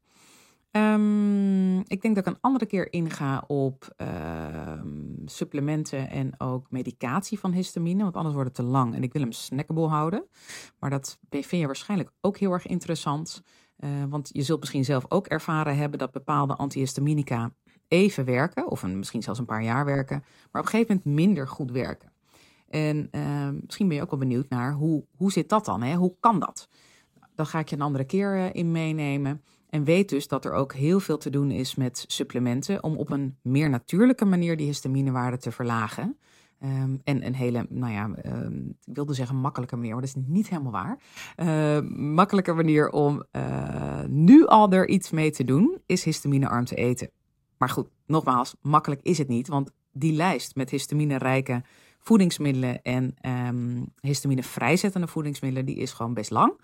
Ehm, 0.70 1.78
ik 1.78 2.02
denk 2.02 2.14
dat 2.14 2.26
ik 2.26 2.26
een 2.26 2.40
andere 2.40 2.66
keer 2.66 2.92
inga 2.92 3.44
op 3.46 3.92
ehm, 3.96 5.26
supplementen 5.26 6.10
en 6.10 6.40
ook 6.40 6.70
medicatie 6.70 7.38
van 7.38 7.52
histamine. 7.52 8.02
Want 8.02 8.16
anders 8.16 8.34
wordt 8.34 8.56
het 8.56 8.66
te 8.66 8.72
lang 8.72 8.94
en 8.94 9.02
ik 9.02 9.12
wil 9.12 9.22
hem 9.22 9.32
snackable 9.32 9.86
houden. 9.86 10.24
Maar 10.78 10.90
dat 10.90 11.18
vind 11.30 11.50
je 11.50 11.66
waarschijnlijk 11.66 12.10
ook 12.20 12.36
heel 12.36 12.52
erg 12.52 12.66
interessant. 12.66 13.42
Uh, 13.78 13.90
want 14.08 14.30
je 14.32 14.42
zult 14.42 14.60
misschien 14.60 14.84
zelf 14.84 15.04
ook 15.08 15.26
ervaren 15.26 15.76
hebben 15.76 15.98
dat 15.98 16.10
bepaalde 16.10 16.56
antihistaminica 16.56 17.52
even 17.88 18.24
werken. 18.24 18.70
Of 18.70 18.82
een, 18.82 18.98
misschien 18.98 19.22
zelfs 19.22 19.38
een 19.38 19.44
paar 19.44 19.62
jaar 19.62 19.84
werken. 19.84 20.24
Maar 20.52 20.62
op 20.62 20.66
een 20.66 20.72
gegeven 20.72 21.02
moment 21.04 21.26
minder 21.26 21.48
goed 21.48 21.70
werken. 21.70 22.12
En 22.68 23.08
uh, 23.12 23.48
misschien 23.64 23.88
ben 23.88 23.96
je 23.96 24.02
ook 24.02 24.10
wel 24.10 24.18
benieuwd 24.18 24.48
naar 24.48 24.72
hoe, 24.72 25.04
hoe 25.16 25.32
zit 25.32 25.48
dat 25.48 25.64
dan? 25.64 25.82
Hè? 25.82 25.94
Hoe 25.94 26.14
kan 26.20 26.38
dat? 26.38 26.68
Dan 27.34 27.46
ga 27.46 27.58
ik 27.58 27.68
je 27.68 27.76
een 27.76 27.82
andere 27.82 28.04
keer 28.04 28.36
uh, 28.36 28.46
in 28.52 28.72
meenemen. 28.72 29.42
En 29.70 29.84
weet 29.84 30.08
dus 30.08 30.28
dat 30.28 30.44
er 30.44 30.52
ook 30.52 30.72
heel 30.72 31.00
veel 31.00 31.18
te 31.18 31.30
doen 31.30 31.50
is 31.50 31.74
met 31.74 32.04
supplementen 32.06 32.82
om 32.82 32.96
op 32.96 33.10
een 33.10 33.36
meer 33.42 33.70
natuurlijke 33.70 34.24
manier 34.24 34.56
die 34.56 34.66
histaminewaarde 34.66 35.38
te 35.38 35.52
verlagen. 35.52 36.18
Um, 36.64 37.00
en 37.04 37.26
een 37.26 37.34
hele, 37.34 37.66
nou 37.68 37.92
ja, 37.92 38.10
um, 38.24 38.76
ik 38.84 38.94
wilde 38.94 39.14
zeggen 39.14 39.36
makkelijke 39.36 39.76
manier, 39.76 39.92
maar 39.92 40.00
dat 40.00 40.16
is 40.16 40.22
niet 40.26 40.48
helemaal 40.48 40.72
waar. 40.72 41.82
Makkelijke 41.92 42.52
manier 42.52 42.90
om 42.90 43.24
uh, 43.32 44.02
nu 44.06 44.46
al 44.46 44.70
er 44.72 44.88
iets 44.88 45.10
mee 45.10 45.30
te 45.30 45.44
doen, 45.44 45.78
is 45.86 46.04
histaminearm 46.04 46.64
te 46.64 46.74
eten. 46.74 47.10
Maar 47.58 47.68
goed, 47.68 47.88
nogmaals, 48.06 48.56
makkelijk 48.62 49.00
is 49.02 49.18
het 49.18 49.28
niet, 49.28 49.48
want 49.48 49.70
die 49.92 50.12
lijst 50.12 50.54
met 50.54 50.70
histamine-rijke 50.70 51.62
voedingsmiddelen 51.98 52.82
en 52.82 53.14
um, 53.26 53.92
histamine 54.00 54.42
vrijzettende 54.42 55.06
voedingsmiddelen, 55.06 55.66
die 55.66 55.76
is 55.76 55.92
gewoon 55.92 56.14
best 56.14 56.30
lang. 56.30 56.60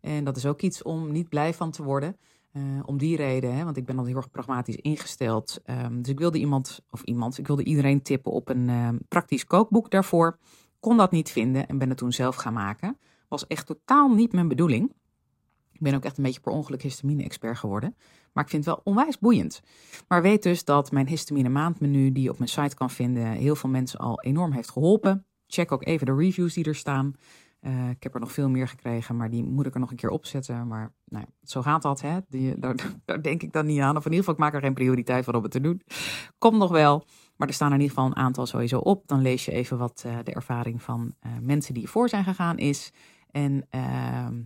En 0.00 0.24
dat 0.24 0.36
is 0.36 0.46
ook 0.46 0.62
iets 0.62 0.82
om 0.82 1.12
niet 1.12 1.28
blij 1.28 1.54
van 1.54 1.70
te 1.70 1.82
worden. 1.82 2.16
Uh, 2.52 2.62
om 2.84 2.98
die 2.98 3.16
reden, 3.16 3.54
hè, 3.54 3.64
want 3.64 3.76
ik 3.76 3.84
ben 3.84 3.98
al 3.98 4.04
heel 4.04 4.16
erg 4.16 4.30
pragmatisch 4.30 4.76
ingesteld. 4.76 5.60
Um, 5.84 6.02
dus 6.02 6.12
ik 6.12 6.18
wilde 6.18 6.38
iemand, 6.38 6.80
of 6.90 7.02
iemand, 7.02 7.38
ik 7.38 7.46
wilde 7.46 7.64
iedereen 7.64 8.02
tippen 8.02 8.32
op 8.32 8.48
een 8.48 8.68
uh, 8.68 8.88
praktisch 9.08 9.46
kookboek 9.46 9.90
daarvoor. 9.90 10.38
Kon 10.80 10.96
dat 10.96 11.10
niet 11.10 11.30
vinden 11.30 11.68
en 11.68 11.78
ben 11.78 11.88
het 11.88 11.98
toen 11.98 12.12
zelf 12.12 12.36
gaan 12.36 12.52
maken. 12.52 12.98
Was 13.28 13.46
echt 13.46 13.66
totaal 13.66 14.14
niet 14.14 14.32
mijn 14.32 14.48
bedoeling. 14.48 14.92
Ik 15.78 15.84
ben 15.84 15.94
ook 15.94 16.04
echt 16.04 16.16
een 16.18 16.24
beetje 16.24 16.40
per 16.40 16.52
ongeluk 16.52 16.82
histamine-expert 16.82 17.58
geworden. 17.58 17.96
Maar 18.32 18.44
ik 18.44 18.50
vind 18.50 18.64
het 18.64 18.74
wel 18.74 18.84
onwijs 18.84 19.18
boeiend. 19.18 19.62
Maar 20.08 20.22
weet 20.22 20.42
dus 20.42 20.64
dat 20.64 20.92
mijn 20.92 21.06
histamine 21.06 21.48
maandmenu, 21.48 22.12
die 22.12 22.22
je 22.22 22.30
op 22.30 22.38
mijn 22.38 22.50
site 22.50 22.76
kan 22.76 22.90
vinden, 22.90 23.26
heel 23.26 23.56
veel 23.56 23.70
mensen 23.70 23.98
al 23.98 24.20
enorm 24.20 24.52
heeft 24.52 24.70
geholpen. 24.70 25.26
Check 25.46 25.72
ook 25.72 25.84
even 25.84 26.06
de 26.06 26.14
reviews 26.14 26.54
die 26.54 26.64
er 26.64 26.74
staan. 26.74 27.14
Uh, 27.60 27.90
ik 27.90 28.02
heb 28.02 28.14
er 28.14 28.20
nog 28.20 28.32
veel 28.32 28.48
meer 28.48 28.68
gekregen, 28.68 29.16
maar 29.16 29.30
die 29.30 29.44
moet 29.44 29.66
ik 29.66 29.74
er 29.74 29.80
nog 29.80 29.90
een 29.90 29.96
keer 29.96 30.10
opzetten. 30.10 30.66
Maar 30.66 30.92
nou, 31.04 31.24
zo 31.42 31.62
gaat 31.62 31.82
dat, 31.82 32.00
hè? 32.00 32.18
Die, 32.28 32.58
daar, 32.58 32.76
denk 33.22 33.42
ik 33.42 33.52
dan 33.52 33.66
niet 33.66 33.80
aan. 33.80 33.96
Of 33.96 34.04
in 34.04 34.10
ieder 34.10 34.18
geval, 34.18 34.34
ik 34.34 34.40
maak 34.40 34.54
er 34.54 34.60
geen 34.60 34.74
prioriteit 34.74 35.24
van 35.24 35.34
om 35.34 35.42
het 35.42 35.50
te 35.50 35.60
doen. 35.60 35.82
Komt 36.38 36.58
nog 36.58 36.70
wel. 36.70 37.04
Maar 37.36 37.48
er 37.48 37.54
staan 37.54 37.68
er 37.68 37.74
in 37.74 37.80
ieder 37.80 37.96
geval 37.96 38.10
een 38.10 38.22
aantal 38.22 38.46
sowieso 38.46 38.78
op. 38.78 39.08
Dan 39.08 39.22
lees 39.22 39.44
je 39.44 39.52
even 39.52 39.78
wat 39.78 40.04
uh, 40.06 40.18
de 40.24 40.32
ervaring 40.32 40.82
van 40.82 41.14
uh, 41.26 41.32
mensen 41.40 41.74
die 41.74 41.88
voor 41.88 42.08
zijn 42.08 42.24
gegaan 42.24 42.58
is. 42.58 42.92
En 43.30 43.66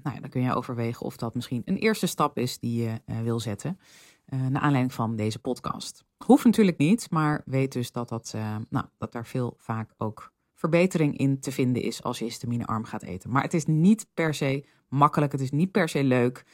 nou 0.03 0.15
ja, 0.15 0.21
dan 0.21 0.29
kun 0.31 0.43
je 0.43 0.55
overwegen 0.55 1.07
of 1.07 1.17
dat 1.17 1.35
misschien 1.35 1.63
een 1.65 1.77
eerste 1.77 2.07
stap 2.07 2.39
is 2.39 2.59
die 2.59 2.83
je 2.83 3.23
wil 3.23 3.41
zetten. 3.41 3.79
naar 4.27 4.63
aanleiding 4.63 4.93
van 4.93 5.17
deze 5.17 5.39
podcast. 5.39 6.05
Hoeft 6.25 6.45
natuurlijk 6.45 6.79
niet, 6.79 7.11
maar 7.11 7.43
weet 7.45 7.73
dus 7.73 7.93
dat, 7.93 8.09
dat, 8.09 8.35
nou, 8.69 8.87
dat 8.99 9.13
daar 9.13 9.27
veel 9.27 9.55
vaak 9.57 9.95
ook 9.97 10.33
verbetering 10.55 11.19
in 11.19 11.41
te 11.41 11.53
vinden 11.53 11.83
is 11.83 12.03
als 12.03 12.19
je 12.19 12.25
histaminearm 12.25 12.85
gaat 12.85 13.03
eten. 13.03 13.31
Maar 13.31 13.43
het 13.43 13.55
is 13.55 13.67
niet 13.67 14.07
per 14.15 14.35
se 14.35 14.65
makkelijk, 14.89 15.33
het 15.33 15.41
is 15.41 15.51
niet 15.51 15.71
per 15.71 15.89
se 15.89 16.05
leuk. 16.05 16.45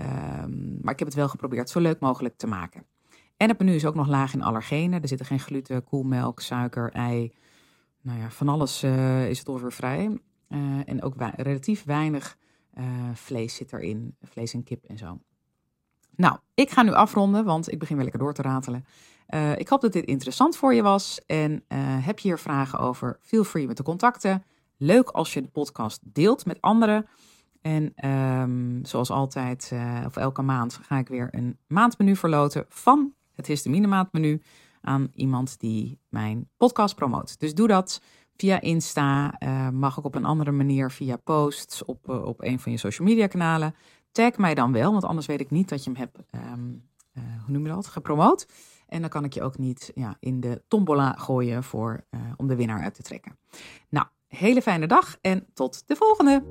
Um, 0.00 0.78
maar 0.80 0.92
ik 0.92 0.98
heb 0.98 1.08
het 1.08 1.16
wel 1.16 1.28
geprobeerd 1.28 1.70
zo 1.70 1.80
leuk 1.80 2.00
mogelijk 2.00 2.36
te 2.36 2.46
maken. 2.46 2.86
En 3.36 3.48
het 3.48 3.58
menu 3.58 3.74
is 3.74 3.84
ook 3.84 3.94
nog 3.94 4.08
laag 4.08 4.34
in 4.34 4.42
allergenen. 4.42 5.02
Er 5.02 5.08
zitten 5.08 5.26
geen 5.26 5.40
gluten, 5.40 5.84
koelmelk, 5.84 6.40
suiker, 6.40 6.92
ei. 6.92 7.32
Nou 8.02 8.18
ja, 8.18 8.30
van 8.30 8.48
alles 8.48 8.84
uh, 8.84 9.28
is 9.28 9.38
het 9.38 9.48
ongeveer 9.48 9.72
vrij. 9.72 10.18
Uh, 10.48 10.88
en 10.88 11.02
ook 11.02 11.14
relatief 11.36 11.84
weinig 11.84 12.36
uh, 12.74 12.84
vlees 13.14 13.54
zit 13.54 13.72
erin. 13.72 14.16
Vlees 14.22 14.54
en 14.54 14.64
kip 14.64 14.84
en 14.84 14.98
zo. 14.98 15.20
Nou, 16.16 16.38
ik 16.54 16.70
ga 16.70 16.82
nu 16.82 16.92
afronden, 16.92 17.44
want 17.44 17.72
ik 17.72 17.78
begin 17.78 17.94
weer 17.94 18.04
lekker 18.04 18.22
door 18.22 18.34
te 18.34 18.42
ratelen. 18.42 18.84
Uh, 19.28 19.58
ik 19.58 19.68
hoop 19.68 19.80
dat 19.80 19.92
dit 19.92 20.04
interessant 20.04 20.56
voor 20.56 20.74
je 20.74 20.82
was. 20.82 21.24
En 21.26 21.64
heb 22.02 22.18
je 22.18 22.28
hier 22.28 22.38
vragen 22.38 22.78
over, 22.78 23.18
feel 23.20 23.44
free 23.44 23.66
met 23.66 23.76
te 23.76 23.82
contacten. 23.82 24.44
Leuk 24.76 25.08
als 25.08 25.34
je 25.34 25.42
de 25.42 25.48
podcast 25.48 26.00
deelt 26.02 26.46
met 26.46 26.60
anderen. 26.60 27.06
En 27.60 28.10
um, 28.10 28.84
zoals 28.84 29.10
altijd, 29.10 29.72
of 30.06 30.16
elke 30.16 30.42
maand, 30.42 30.78
ga 30.82 30.98
ik 30.98 31.08
weer 31.08 31.28
een 31.30 31.58
maandmenu 31.66 32.16
verloten 32.16 32.64
van 32.68 33.14
het 33.32 33.46
histamine 33.46 33.86
maandmenu 33.86 34.42
aan 34.80 35.10
iemand 35.14 35.60
die 35.60 35.98
mijn 36.08 36.48
podcast 36.56 36.94
promoot. 36.94 37.40
Dus 37.40 37.54
doe 37.54 37.68
dat 37.68 38.02
via 38.36 38.60
Insta, 38.60 39.38
mag 39.72 39.98
ook 39.98 40.04
op 40.04 40.14
een 40.14 40.24
andere 40.24 40.52
manier 40.52 40.90
via 40.90 41.16
posts 41.16 41.84
op, 41.84 42.08
op 42.08 42.42
een 42.42 42.60
van 42.60 42.72
je 42.72 42.78
social 42.78 43.08
media 43.08 43.26
kanalen. 43.26 43.74
Tag 44.12 44.36
mij 44.36 44.54
dan 44.54 44.72
wel, 44.72 44.92
want 44.92 45.04
anders 45.04 45.26
weet 45.26 45.40
ik 45.40 45.50
niet 45.50 45.68
dat 45.68 45.84
je 45.84 45.90
hem 45.90 45.98
hebt, 45.98 46.18
um, 46.54 46.82
hoe 47.14 47.52
noem 47.52 47.66
je 47.66 47.72
dat, 47.72 47.86
gepromoot. 47.86 48.48
En 48.88 49.00
dan 49.00 49.10
kan 49.10 49.24
ik 49.24 49.34
je 49.34 49.42
ook 49.42 49.58
niet 49.58 49.90
ja, 49.94 50.16
in 50.20 50.40
de 50.40 50.62
tombola 50.68 51.12
gooien 51.12 51.64
voor, 51.64 52.04
om 52.36 52.46
de 52.46 52.56
winnaar 52.56 52.82
uit 52.82 52.94
te 52.94 53.02
trekken. 53.02 53.38
Nou, 53.88 54.06
hele 54.28 54.62
fijne 54.62 54.86
dag 54.86 55.16
en 55.20 55.46
tot 55.54 55.82
de 55.86 55.96
volgende. 55.96 56.42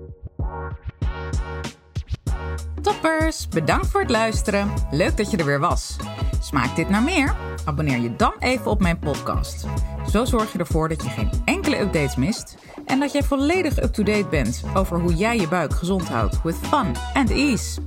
Toppers, 2.82 3.48
bedankt 3.48 3.88
voor 3.88 4.02
het 4.02 4.10
luisteren. 4.10 4.74
Leuk 4.91 5.17
dat 5.17 5.32
je 5.32 5.38
er 5.38 5.45
weer 5.45 5.60
was. 5.60 5.98
Smaakt 6.39 6.76
dit 6.76 6.89
naar 6.89 7.04
meer? 7.04 7.36
Abonneer 7.65 8.00
je 8.00 8.15
dan 8.15 8.34
even 8.39 8.71
op 8.71 8.82
mijn 8.82 9.00
podcast. 9.00 9.65
Zo 10.10 10.26
zorg 10.26 10.52
je 10.52 10.60
ervoor 10.60 10.89
dat 10.89 11.04
je 11.04 11.10
geen 11.10 11.30
enkele 11.65 11.86
updates 11.86 12.15
mist 12.15 12.58
en 12.86 12.99
dat 12.99 13.12
jij 13.12 13.23
volledig 13.23 13.84
up-to-date 13.84 14.28
bent 14.30 14.63
over 14.73 14.99
hoe 14.99 15.15
jij 15.15 15.38
je 15.38 15.47
buik 15.47 15.73
gezond 15.73 16.08
houdt 16.08 16.41
with 16.41 16.56
fun 16.56 16.95
and 17.13 17.30
ease. 17.30 17.82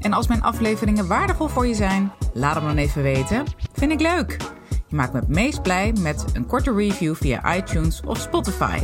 En 0.00 0.12
als 0.12 0.26
mijn 0.26 0.42
afleveringen 0.42 1.06
waardevol 1.06 1.48
voor 1.48 1.66
je 1.66 1.74
zijn, 1.74 2.12
laat 2.32 2.54
hem 2.54 2.64
dan 2.64 2.76
even 2.76 3.02
weten. 3.02 3.44
Vind 3.72 3.92
ik 3.92 4.00
leuk. 4.00 4.36
Je 4.86 4.96
maakt 4.96 5.12
me 5.12 5.18
het 5.18 5.28
meest 5.28 5.62
blij 5.62 5.92
met 6.00 6.24
een 6.32 6.46
korte 6.46 6.74
review 6.74 7.14
via 7.14 7.56
iTunes 7.56 8.00
of 8.06 8.18
Spotify. 8.18 8.78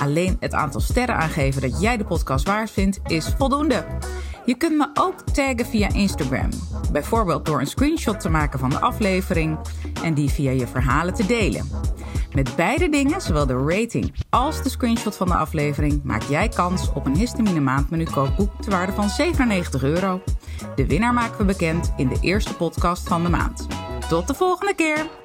Alleen 0.00 0.36
het 0.40 0.54
aantal 0.54 0.80
sterren 0.80 1.16
aangeven 1.16 1.60
dat 1.60 1.80
jij 1.80 1.96
de 1.96 2.04
podcast 2.04 2.46
waard 2.46 2.70
vindt 2.70 3.00
is 3.06 3.34
voldoende. 3.38 3.84
Je 4.44 4.54
kunt 4.54 4.76
me 4.76 4.90
ook 4.94 5.20
taggen 5.20 5.66
via 5.66 5.88
Instagram. 5.88 6.48
Bijvoorbeeld 6.92 7.46
door 7.46 7.60
een 7.60 7.66
screenshot 7.66 8.20
te 8.20 8.28
maken 8.28 8.58
van 8.58 8.70
de 8.70 8.80
aflevering 8.80 9.58
en 10.02 10.14
die 10.14 10.30
via 10.30 10.50
je 10.50 10.66
verhalen 10.66 11.14
te 11.14 11.26
delen. 11.26 11.68
Met 12.34 12.56
beide 12.56 12.88
dingen, 12.88 13.20
zowel 13.20 13.46
de 13.46 13.64
rating 13.66 14.12
als 14.30 14.62
de 14.62 14.68
screenshot 14.68 15.16
van 15.16 15.26
de 15.26 15.34
aflevering, 15.34 16.00
maak 16.04 16.22
jij 16.22 16.48
kans 16.48 16.92
op 16.92 17.06
een 17.06 17.16
histamine 17.16 17.60
maandmenu 17.60 18.04
kookboek 18.04 18.62
te 18.62 18.70
waarde 18.70 18.92
van 18.92 19.08
97 19.08 19.82
euro. 19.82 20.22
De 20.74 20.86
winnaar 20.86 21.14
maken 21.14 21.38
we 21.38 21.44
bekend 21.44 21.92
in 21.96 22.08
de 22.08 22.18
eerste 22.20 22.56
podcast 22.56 23.08
van 23.08 23.22
de 23.22 23.28
maand. 23.28 23.66
Tot 24.08 24.26
de 24.26 24.34
volgende 24.34 24.74
keer! 24.74 25.21